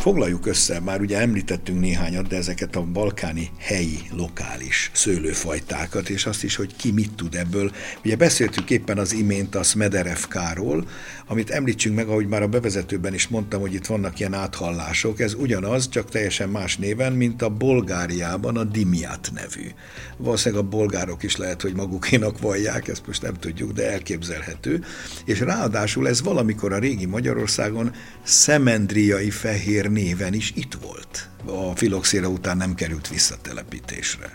Foglaljuk 0.06 0.46
össze, 0.46 0.80
már 0.80 1.00
ugye 1.00 1.18
említettünk 1.18 1.80
néhányat, 1.80 2.26
de 2.26 2.36
ezeket 2.36 2.76
a 2.76 2.82
balkáni 2.82 3.50
helyi, 3.58 3.98
lokális 4.16 4.90
szőlőfajtákat, 4.94 6.08
és 6.08 6.26
azt 6.26 6.44
is, 6.44 6.56
hogy 6.56 6.76
ki 6.76 6.92
mit 6.92 7.12
tud 7.14 7.34
ebből. 7.34 7.72
Ugye 8.04 8.16
beszéltük 8.16 8.70
éppen 8.70 8.98
az 8.98 9.12
imént 9.12 9.54
a 9.54 9.62
Smederevkáról, 9.62 10.88
amit 11.26 11.50
említsünk 11.50 11.96
meg, 11.96 12.08
ahogy 12.08 12.26
már 12.26 12.42
a 12.42 12.48
bevezetőben 12.48 13.14
is 13.14 13.28
mondtam, 13.28 13.60
hogy 13.60 13.74
itt 13.74 13.86
vannak 13.86 14.18
ilyen 14.18 14.34
áthallások, 14.34 15.20
ez 15.20 15.34
ugyanaz, 15.34 15.88
csak 15.88 16.10
teljesen 16.10 16.48
más 16.48 16.76
néven, 16.76 17.12
mint 17.12 17.42
a 17.42 17.48
Bulgáriában 17.48 18.56
a 18.56 18.64
Dimiat 18.64 19.30
nevű. 19.34 19.70
Valószínűleg 20.16 20.64
a 20.64 20.68
bolgárok 20.68 21.22
is 21.22 21.36
lehet, 21.36 21.62
hogy 21.62 21.74
magukénak 21.74 22.40
vallják, 22.40 22.88
ezt 22.88 23.06
most 23.06 23.22
nem 23.22 23.34
tudjuk, 23.34 23.72
de 23.72 23.90
elképzelhető. 23.90 24.84
És 25.24 25.40
ráadásul 25.40 26.08
ez 26.08 26.22
valamikor 26.22 26.72
a 26.72 26.78
régi 26.78 27.06
Magyarországon 27.06 27.92
szemendriai 28.22 29.30
fehér 29.30 29.94
néven 29.96 30.34
is 30.34 30.52
itt 30.54 30.78
volt. 30.82 31.28
A 31.44 31.76
filoxéra 31.76 32.28
után 32.28 32.56
nem 32.56 32.74
került 32.74 33.08
visszatelepítésre 33.08 34.34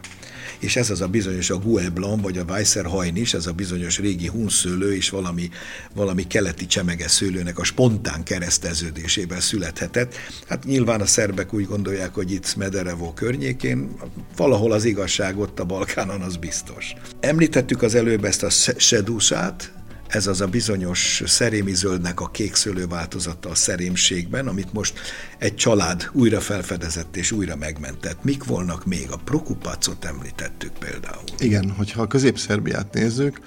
és 0.62 0.76
ez 0.76 0.90
az 0.90 1.02
a 1.02 1.08
bizonyos 1.08 1.50
a 1.50 1.58
Gue 1.58 1.90
Blanc, 1.90 2.22
vagy 2.22 2.38
a 2.38 2.44
Weisser 2.44 2.86
is, 3.14 3.34
ez 3.34 3.46
a 3.46 3.52
bizonyos 3.52 4.00
régi 4.00 4.28
hunszőlő 4.28 4.96
és 4.96 5.10
valami, 5.10 5.50
valami 5.96 6.28
keleti 6.28 6.66
csemege 6.66 7.08
szőlőnek 7.08 7.60
a 7.60 7.64
spontán 7.64 8.24
kereszteződésében 8.24 9.40
születhetett. 9.40 10.16
Hát 10.48 10.64
nyilván 10.64 11.02
a 11.02 11.06
szerbek 11.06 11.54
úgy 11.54 11.66
gondolják, 11.66 12.14
hogy 12.14 12.32
itt 12.32 12.46
Smederevo 12.46 13.14
környékén, 13.14 13.96
valahol 14.36 14.72
az 14.72 14.86
igazság 14.86 15.40
ott 15.40 15.60
a 15.60 15.66
Balkánon, 15.66 16.22
az 16.22 16.36
biztos. 16.36 16.94
Említettük 17.20 17.82
az 17.82 17.96
előbb 17.96 18.26
ezt 18.26 18.44
a 18.44 18.50
sedusát, 18.78 19.72
ez 20.12 20.28
az 20.28 20.42
a 20.42 20.48
bizonyos 20.48 21.24
szerémi 21.26 21.74
zöldnek 21.74 22.20
a 22.20 22.30
kék 22.30 22.56
szőlő 22.56 22.88
változata 22.88 23.50
a 23.50 23.56
szerémségben, 23.56 24.48
amit 24.48 24.74
most 24.74 25.00
egy 25.38 25.56
család 25.56 26.10
újra 26.12 26.40
felfedezett 26.40 27.16
és 27.16 27.32
újra 27.32 27.56
megmentett. 27.56 28.24
Mik 28.24 28.44
volnak 28.44 28.86
még? 28.86 29.08
A 29.12 29.18
Prokupacot 29.18 30.06
említettük 30.06 30.72
például. 30.72 31.24
Igen, 31.38 31.72
hogyha 31.72 32.02
a 32.02 32.08
közép-szerbiát 32.08 32.94
nézzük, 32.94 33.40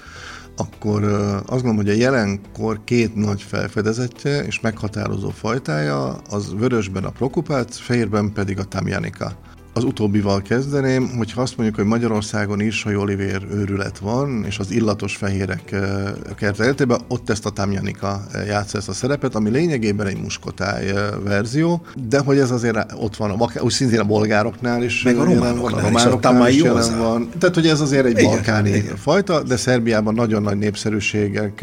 akkor 0.55 1.03
azt 1.03 1.45
gondolom, 1.45 1.75
hogy 1.75 1.89
a 1.89 1.93
jelenkor 1.93 2.83
két 2.83 3.15
nagy 3.15 3.41
felfedezetje 3.41 4.43
és 4.43 4.59
meghatározó 4.59 5.29
fajtája 5.29 6.13
az 6.13 6.53
vörösben 6.53 7.03
a 7.03 7.09
Prokupác, 7.09 7.77
fehérben 7.77 8.33
pedig 8.33 8.59
a 8.59 8.63
Tamjanika. 8.63 9.37
Az 9.77 9.83
utóbbival 9.83 10.41
kezdeném, 10.41 11.09
hogyha 11.17 11.41
azt 11.41 11.57
mondjuk, 11.57 11.77
hogy 11.77 11.87
Magyarországon 11.87 12.59
is 12.59 12.85
a 12.85 12.89
olivér 12.89 13.47
őrület 13.51 13.97
van, 13.97 14.43
és 14.47 14.59
az 14.59 14.71
illatos 14.71 15.15
fehérek 15.15 15.71
eh, 15.71 16.11
kerteletében, 16.35 16.99
ott 17.07 17.29
ezt 17.29 17.45
a 17.45 17.49
Tamjanika 17.49 18.25
játsza 18.47 18.77
ezt 18.77 18.89
a 18.89 18.93
szerepet, 18.93 19.35
ami 19.35 19.49
lényegében 19.49 20.07
egy 20.07 20.21
muskotály 20.21 20.89
eh, 20.89 20.97
verzió, 21.23 21.85
de 22.07 22.19
hogy 22.19 22.37
ez 22.37 22.51
azért 22.51 22.93
ott 22.93 23.15
van, 23.15 23.41
úgy 23.59 23.71
szintén 23.71 23.99
a 23.99 24.03
bolgároknál 24.03 24.83
is. 24.83 25.03
Meg 25.03 25.17
a 25.17 25.23
románoknál, 25.23 25.71
van, 25.71 25.73
a 25.73 25.81
románoknál 25.81 26.49
is, 26.49 26.55
is 26.55 26.61
jelen 26.61 26.97
van. 26.97 27.29
Tehát, 27.39 27.55
hogy 27.55 27.67
ez 27.67 27.81
azért 27.81 28.05
egy 28.05 28.17
igen, 28.17 28.31
balkáni 28.31 28.69
igen. 28.69 28.95
fajta, 28.95 29.43
de 29.43 29.57
Szerbiában 29.57 30.13
nagyon 30.13 30.41
nagy 30.41 30.57
népszerűségek 30.57 31.61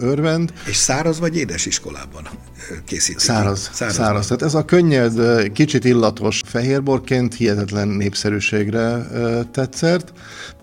örvend. 0.00 0.52
És 0.66 0.76
száraz 0.76 1.20
vagy 1.20 1.36
édes 1.36 1.66
iskolában 1.66 2.28
készítik? 2.84 3.18
Száraz. 3.18 3.70
Száraz. 3.72 3.94
száraz. 3.94 4.26
Tehát 4.26 4.42
ez 4.42 4.54
a 4.54 4.64
könnyed, 4.64 5.12
kicsit 5.52 5.84
illatos 5.84 6.40
fehérborként 6.46 7.34
hihetetlen 7.34 7.51
népszerűségre 7.84 9.06
tetszett. 9.50 10.12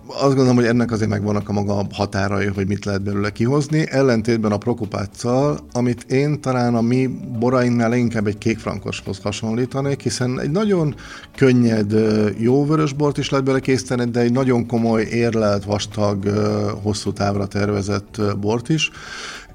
Azt 0.06 0.34
gondolom, 0.34 0.54
hogy 0.54 0.64
ennek 0.64 0.90
azért 0.90 1.10
megvannak 1.10 1.48
a 1.48 1.52
maga 1.52 1.86
határai, 1.92 2.46
hogy 2.46 2.66
mit 2.66 2.84
lehet 2.84 3.02
belőle 3.02 3.30
kihozni, 3.30 3.90
ellentétben 3.90 4.52
a 4.52 4.56
prokopáccal, 4.56 5.58
amit 5.72 6.02
én 6.02 6.40
talán 6.40 6.74
a 6.74 6.80
mi 6.80 7.06
borainknál 7.38 7.94
inkább 7.94 8.26
egy 8.26 8.38
kékfrankoshoz 8.38 9.18
hasonlítanék, 9.22 10.00
hiszen 10.00 10.40
egy 10.40 10.50
nagyon 10.50 10.94
könnyed, 11.36 11.94
jó 12.38 12.66
vörösbort 12.66 13.18
is 13.18 13.30
lehet 13.30 13.46
bele 13.46 13.60
készíteni, 13.60 14.04
de 14.04 14.20
egy 14.20 14.32
nagyon 14.32 14.66
komoly, 14.66 15.02
érlelt, 15.02 15.64
vastag, 15.64 16.28
hosszú 16.82 17.12
távra 17.12 17.46
tervezett 17.46 18.20
bort 18.40 18.68
is, 18.68 18.90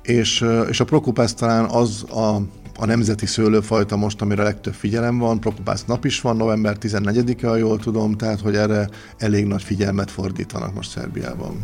és, 0.02 0.46
és 0.70 0.80
a 0.80 0.86
prokopász 0.86 1.34
talán 1.34 1.66
az 1.66 2.04
a 2.04 2.42
a 2.78 2.86
nemzeti 2.86 3.26
szőlőfajta 3.26 3.96
most, 3.96 4.22
amire 4.22 4.44
legtöbb 4.44 4.74
figyelem 4.74 5.18
van, 5.18 5.40
Prokopász 5.40 5.86
nap 5.86 6.06
is 6.06 6.22
van, 6.22 6.36
november 6.36 6.78
14-e, 6.82 7.48
ha 7.48 7.56
jól 7.56 7.80
tudom, 7.80 8.14
tehát 8.14 8.40
hogy 8.40 8.56
erre 8.56 8.90
elég 9.18 9.46
nagy 9.46 9.64
figyelmet 9.64 10.12
fordítanak 10.12 10.74
most 10.74 10.90
Szerbiában. 10.90 11.64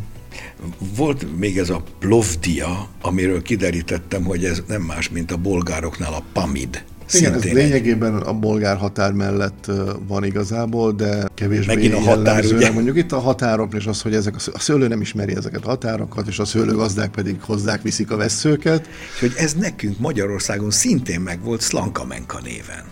Volt 0.95 1.37
még 1.37 1.57
ez 1.57 1.69
a 1.69 1.83
plovdia, 1.99 2.87
amiről 3.01 3.41
kiderítettem, 3.41 4.23
hogy 4.23 4.45
ez 4.45 4.63
nem 4.67 4.81
más, 4.81 5.09
mint 5.09 5.31
a 5.31 5.37
bolgároknál 5.37 6.13
a 6.13 6.23
pamid. 6.33 6.83
Igen, 7.13 7.33
ez 7.33 7.43
lényegében 7.43 8.15
a 8.15 8.33
bolgár 8.33 8.77
határ 8.77 9.11
mellett 9.11 9.71
van 10.07 10.23
igazából, 10.23 10.91
de 10.91 11.27
kevésbé 11.33 11.73
Megint 11.75 11.93
a 11.93 11.99
határ, 11.99 12.45
ugye? 12.45 12.71
Mondjuk 12.71 12.97
itt 12.97 13.11
a 13.11 13.19
határok, 13.19 13.73
és 13.73 13.85
az, 13.85 14.01
hogy 14.01 14.13
ezek 14.13 14.35
a 14.53 14.59
szőlő 14.59 14.87
nem 14.87 15.01
ismeri 15.01 15.35
ezeket 15.35 15.65
a 15.65 15.67
határokat, 15.67 16.27
és 16.27 16.39
a 16.39 16.45
szőlőgazdák 16.45 17.11
pedig 17.11 17.41
hozzák, 17.41 17.81
viszik 17.81 18.11
a 18.11 18.15
veszőket. 18.17 18.87
És 19.13 19.19
hogy 19.19 19.33
ez 19.35 19.53
nekünk 19.53 19.99
Magyarországon 19.99 20.71
szintén 20.71 21.19
meg 21.19 21.43
volt 21.43 21.61
Slanka-Menka 21.61 22.39
néven. 22.43 22.83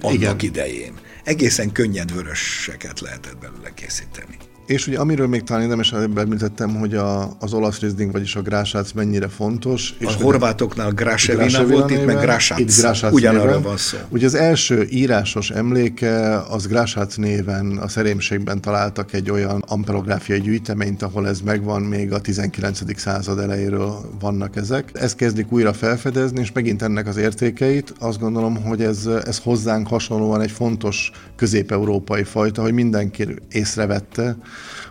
Annak 0.00 0.14
Igen. 0.14 0.36
idején. 0.40 0.92
Egészen 1.24 1.72
könnyed 1.72 2.12
vöröseket 2.12 3.00
lehetett 3.00 3.38
belőle 3.40 3.74
készíteni. 3.74 4.36
És 4.66 4.86
ugye 4.86 4.98
amiről 4.98 5.26
még 5.26 5.42
talán 5.42 5.62
érdemes 5.62 5.92
említettem, 5.92 6.74
hogy 6.74 6.94
a, 6.94 7.36
az 7.40 7.52
olasz 7.52 7.80
rizding, 7.80 8.12
vagyis 8.12 8.36
a 8.36 8.42
grásác 8.42 8.92
mennyire 8.92 9.28
fontos. 9.28 9.94
És 9.98 10.06
a 10.06 10.22
horvátoknál 10.22 10.90
grásevina 10.90 11.66
volt, 11.66 11.90
itt 11.90 12.04
meg 12.04 12.18
grásác. 12.20 12.58
Itt 12.58 12.76
grásác 12.76 13.12
Ugyanarra 13.12 13.60
van 13.60 13.76
szó. 13.76 13.96
Ugye 14.08 14.26
az 14.26 14.34
első 14.34 14.86
írásos 14.90 15.50
emléke, 15.50 16.38
az 16.38 16.66
grásác 16.66 17.16
néven 17.16 17.78
a 17.78 17.88
szerémségben 17.88 18.60
találtak 18.60 19.12
egy 19.12 19.30
olyan 19.30 19.64
amperográfiai 19.66 20.40
gyűjteményt, 20.40 21.02
ahol 21.02 21.28
ez 21.28 21.40
megvan, 21.40 21.82
még 21.82 22.12
a 22.12 22.20
19. 22.20 22.98
század 23.00 23.38
elejéről 23.38 24.10
vannak 24.20 24.56
ezek. 24.56 24.90
Ezt 24.92 25.16
kezdik 25.16 25.52
újra 25.52 25.72
felfedezni, 25.72 26.40
és 26.40 26.52
megint 26.52 26.82
ennek 26.82 27.06
az 27.06 27.16
értékeit. 27.16 27.94
Azt 27.98 28.18
gondolom, 28.18 28.62
hogy 28.62 28.82
ez, 28.82 29.08
ez 29.24 29.38
hozzánk 29.38 29.88
hasonlóan 29.88 30.40
egy 30.40 30.50
fontos 30.50 31.10
közép-európai 31.36 32.22
fajta, 32.22 32.62
hogy 32.62 32.72
mindenki 32.72 33.26
észrevette, 33.50 34.36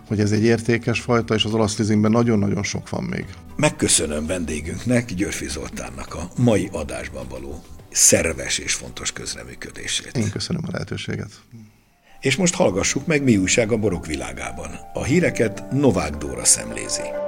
hogy 0.06 0.20
ez 0.20 0.32
egy 0.32 0.44
értékes 0.44 1.00
fajta, 1.00 1.34
és 1.34 1.44
az 1.44 1.54
olasz 1.54 1.78
lizingben 1.78 2.10
nagyon-nagyon 2.10 2.62
sok 2.62 2.88
van 2.88 3.04
még. 3.04 3.24
Megköszönöm 3.56 4.26
vendégünknek, 4.26 5.14
Györfi 5.14 5.48
Zoltánnak 5.48 6.14
a 6.14 6.30
mai 6.36 6.68
adásban 6.72 7.26
való 7.28 7.62
szerves 7.90 8.58
és 8.58 8.74
fontos 8.74 9.12
közreműködését. 9.12 10.16
Én 10.16 10.30
köszönöm 10.30 10.62
a 10.66 10.70
lehetőséget. 10.72 11.30
És 12.20 12.36
most 12.36 12.54
hallgassuk 12.54 13.06
meg, 13.06 13.22
mi 13.22 13.36
újság 13.36 13.72
a 13.72 13.76
borok 13.76 14.06
világában. 14.06 14.70
A 14.94 15.04
híreket 15.04 15.70
Novák 15.70 16.16
Dóra 16.16 16.44
szemlézi. 16.44 17.25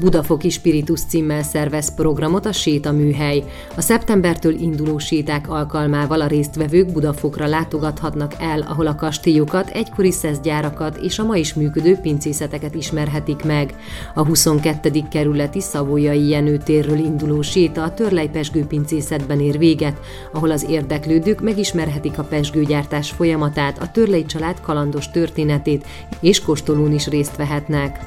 Budafoki 0.00 0.50
Spiritus 0.50 1.00
címmel 1.08 1.42
szervez 1.42 1.94
programot 1.94 2.46
a 2.46 2.52
Séta 2.52 2.92
műhely. 2.92 3.44
A 3.76 3.80
szeptembertől 3.80 4.54
induló 4.54 4.98
séták 4.98 5.50
alkalmával 5.50 6.20
a 6.20 6.26
résztvevők 6.26 6.92
Budafokra 6.92 7.46
látogathatnak 7.46 8.34
el, 8.38 8.60
ahol 8.60 8.86
a 8.86 8.94
kastélyokat, 8.94 9.68
egykori 9.68 10.10
szeszgyárakat 10.10 10.96
és 10.96 11.18
a 11.18 11.24
ma 11.24 11.36
is 11.36 11.54
működő 11.54 11.96
pincészeteket 11.96 12.74
ismerhetik 12.74 13.44
meg. 13.44 13.74
A 14.14 14.24
22. 14.24 14.90
kerületi 15.10 15.60
Szavolyai 15.60 16.28
Jenő 16.28 16.56
térről 16.56 16.98
induló 16.98 17.42
séta 17.42 17.82
a 17.82 17.94
Törlejpesgő 17.94 18.64
pincészetben 18.64 19.40
ér 19.40 19.58
véget, 19.58 20.00
ahol 20.32 20.50
az 20.50 20.66
érdeklődők 20.68 21.40
megismerhetik 21.40 22.18
a 22.18 22.22
pesgőgyártás 22.22 23.10
folyamatát, 23.10 23.78
a 23.78 23.90
Törlei 23.90 24.24
család 24.24 24.60
kalandos 24.60 25.10
történetét, 25.10 25.86
és 26.20 26.40
kóstolón 26.40 26.92
is 26.92 27.06
részt 27.06 27.36
vehetnek. 27.36 28.00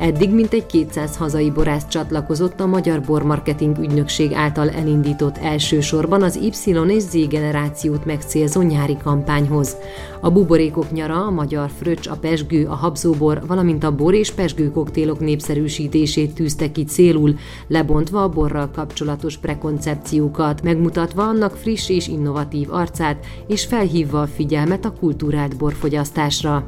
Eddig 0.00 0.30
mintegy 0.30 0.66
200 0.66 1.16
hazai 1.16 1.50
borász 1.50 1.88
csatlakozott 1.88 2.60
a 2.60 2.66
Magyar 2.66 3.00
Bormarketing 3.00 3.78
Ügynökség 3.78 4.32
által 4.32 4.70
elindított 4.70 5.38
elsősorban 5.38 6.22
az 6.22 6.36
Y 6.36 6.70
és 6.88 7.02
Z 7.02 7.28
generációt 7.28 8.04
megcélzó 8.04 8.62
nyári 8.62 8.96
kampányhoz. 9.02 9.76
A 10.20 10.30
buborékok 10.30 10.92
nyara, 10.92 11.26
a 11.26 11.30
magyar 11.30 11.70
fröccs, 11.78 12.08
a 12.08 12.16
pesgő, 12.16 12.66
a 12.66 12.74
habzóbor, 12.74 13.42
valamint 13.46 13.84
a 13.84 13.94
bor 13.94 14.14
és 14.14 14.30
pesgő 14.30 14.70
koktélok 14.70 15.20
népszerűsítését 15.20 16.34
tűzte 16.34 16.72
ki 16.72 16.84
célul, 16.84 17.34
lebontva 17.66 18.22
a 18.22 18.28
borral 18.28 18.70
kapcsolatos 18.70 19.36
prekoncepciókat, 19.36 20.62
megmutatva 20.62 21.22
annak 21.22 21.56
friss 21.56 21.88
és 21.88 22.08
innovatív 22.08 22.72
arcát, 22.72 23.26
és 23.46 23.64
felhívva 23.64 24.20
a 24.20 24.26
figyelmet 24.26 24.84
a 24.84 24.92
kultúrált 24.92 25.56
borfogyasztásra. 25.56 26.64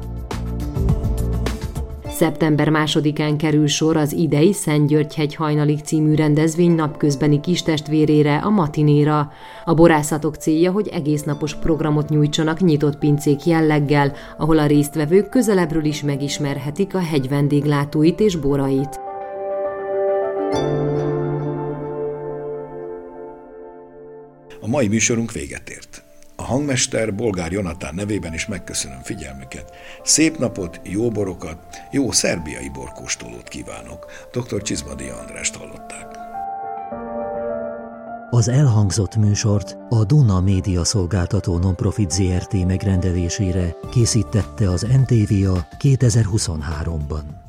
Szeptember 2.13 2.69
másodikán 2.69 3.37
kerül 3.37 3.67
sor 3.67 3.97
az 3.97 4.13
idei 4.13 4.53
Szent 4.53 4.87
György 4.87 5.35
hajnalik 5.35 5.79
című 5.79 6.15
rendezvény 6.15 6.71
napközbeni 6.71 7.39
kistestvérére, 7.39 8.37
a 8.37 8.49
Matinéra. 8.49 9.31
A 9.65 9.73
borászatok 9.73 10.35
célja, 10.35 10.71
hogy 10.71 10.87
egész 10.87 11.23
napos 11.23 11.55
programot 11.55 12.09
nyújtsanak 12.09 12.59
nyitott 12.59 12.97
pincék 12.97 13.45
jelleggel, 13.45 14.13
ahol 14.37 14.59
a 14.59 14.65
résztvevők 14.65 15.29
közelebbről 15.29 15.85
is 15.85 16.01
megismerhetik 16.01 16.95
a 16.95 16.99
hegy 16.99 17.29
vendéglátóit 17.29 18.19
és 18.19 18.35
borait. 18.35 18.99
A 24.61 24.67
mai 24.67 24.87
műsorunk 24.87 25.31
véget 25.31 25.69
ért. 25.69 26.02
A 26.43 26.45
hangmester 26.45 27.15
Bolgár 27.15 27.51
Jonatán 27.51 27.95
nevében 27.95 28.33
is 28.33 28.45
megköszönöm 28.45 29.01
figyelmüket. 29.03 29.71
Szép 30.03 30.37
napot, 30.37 30.79
jó 30.83 31.09
borokat, 31.09 31.57
jó 31.91 32.11
szerbiai 32.11 32.69
borkóstolót 32.69 33.47
kívánok. 33.47 34.05
Dr. 34.31 34.61
Csizmadi 34.61 35.09
Andrást 35.09 35.55
hallották. 35.55 36.17
Az 38.29 38.47
elhangzott 38.47 39.15
műsort 39.15 39.77
a 39.89 40.03
Duna 40.03 40.41
Média 40.41 40.83
Szolgáltató 40.83 41.57
Nonprofit 41.57 42.11
ZRT 42.11 42.65
megrendelésére 42.65 43.75
készítette 43.91 44.69
az 44.69 44.81
NTVA 44.81 45.67
2023-ban. 45.79 47.42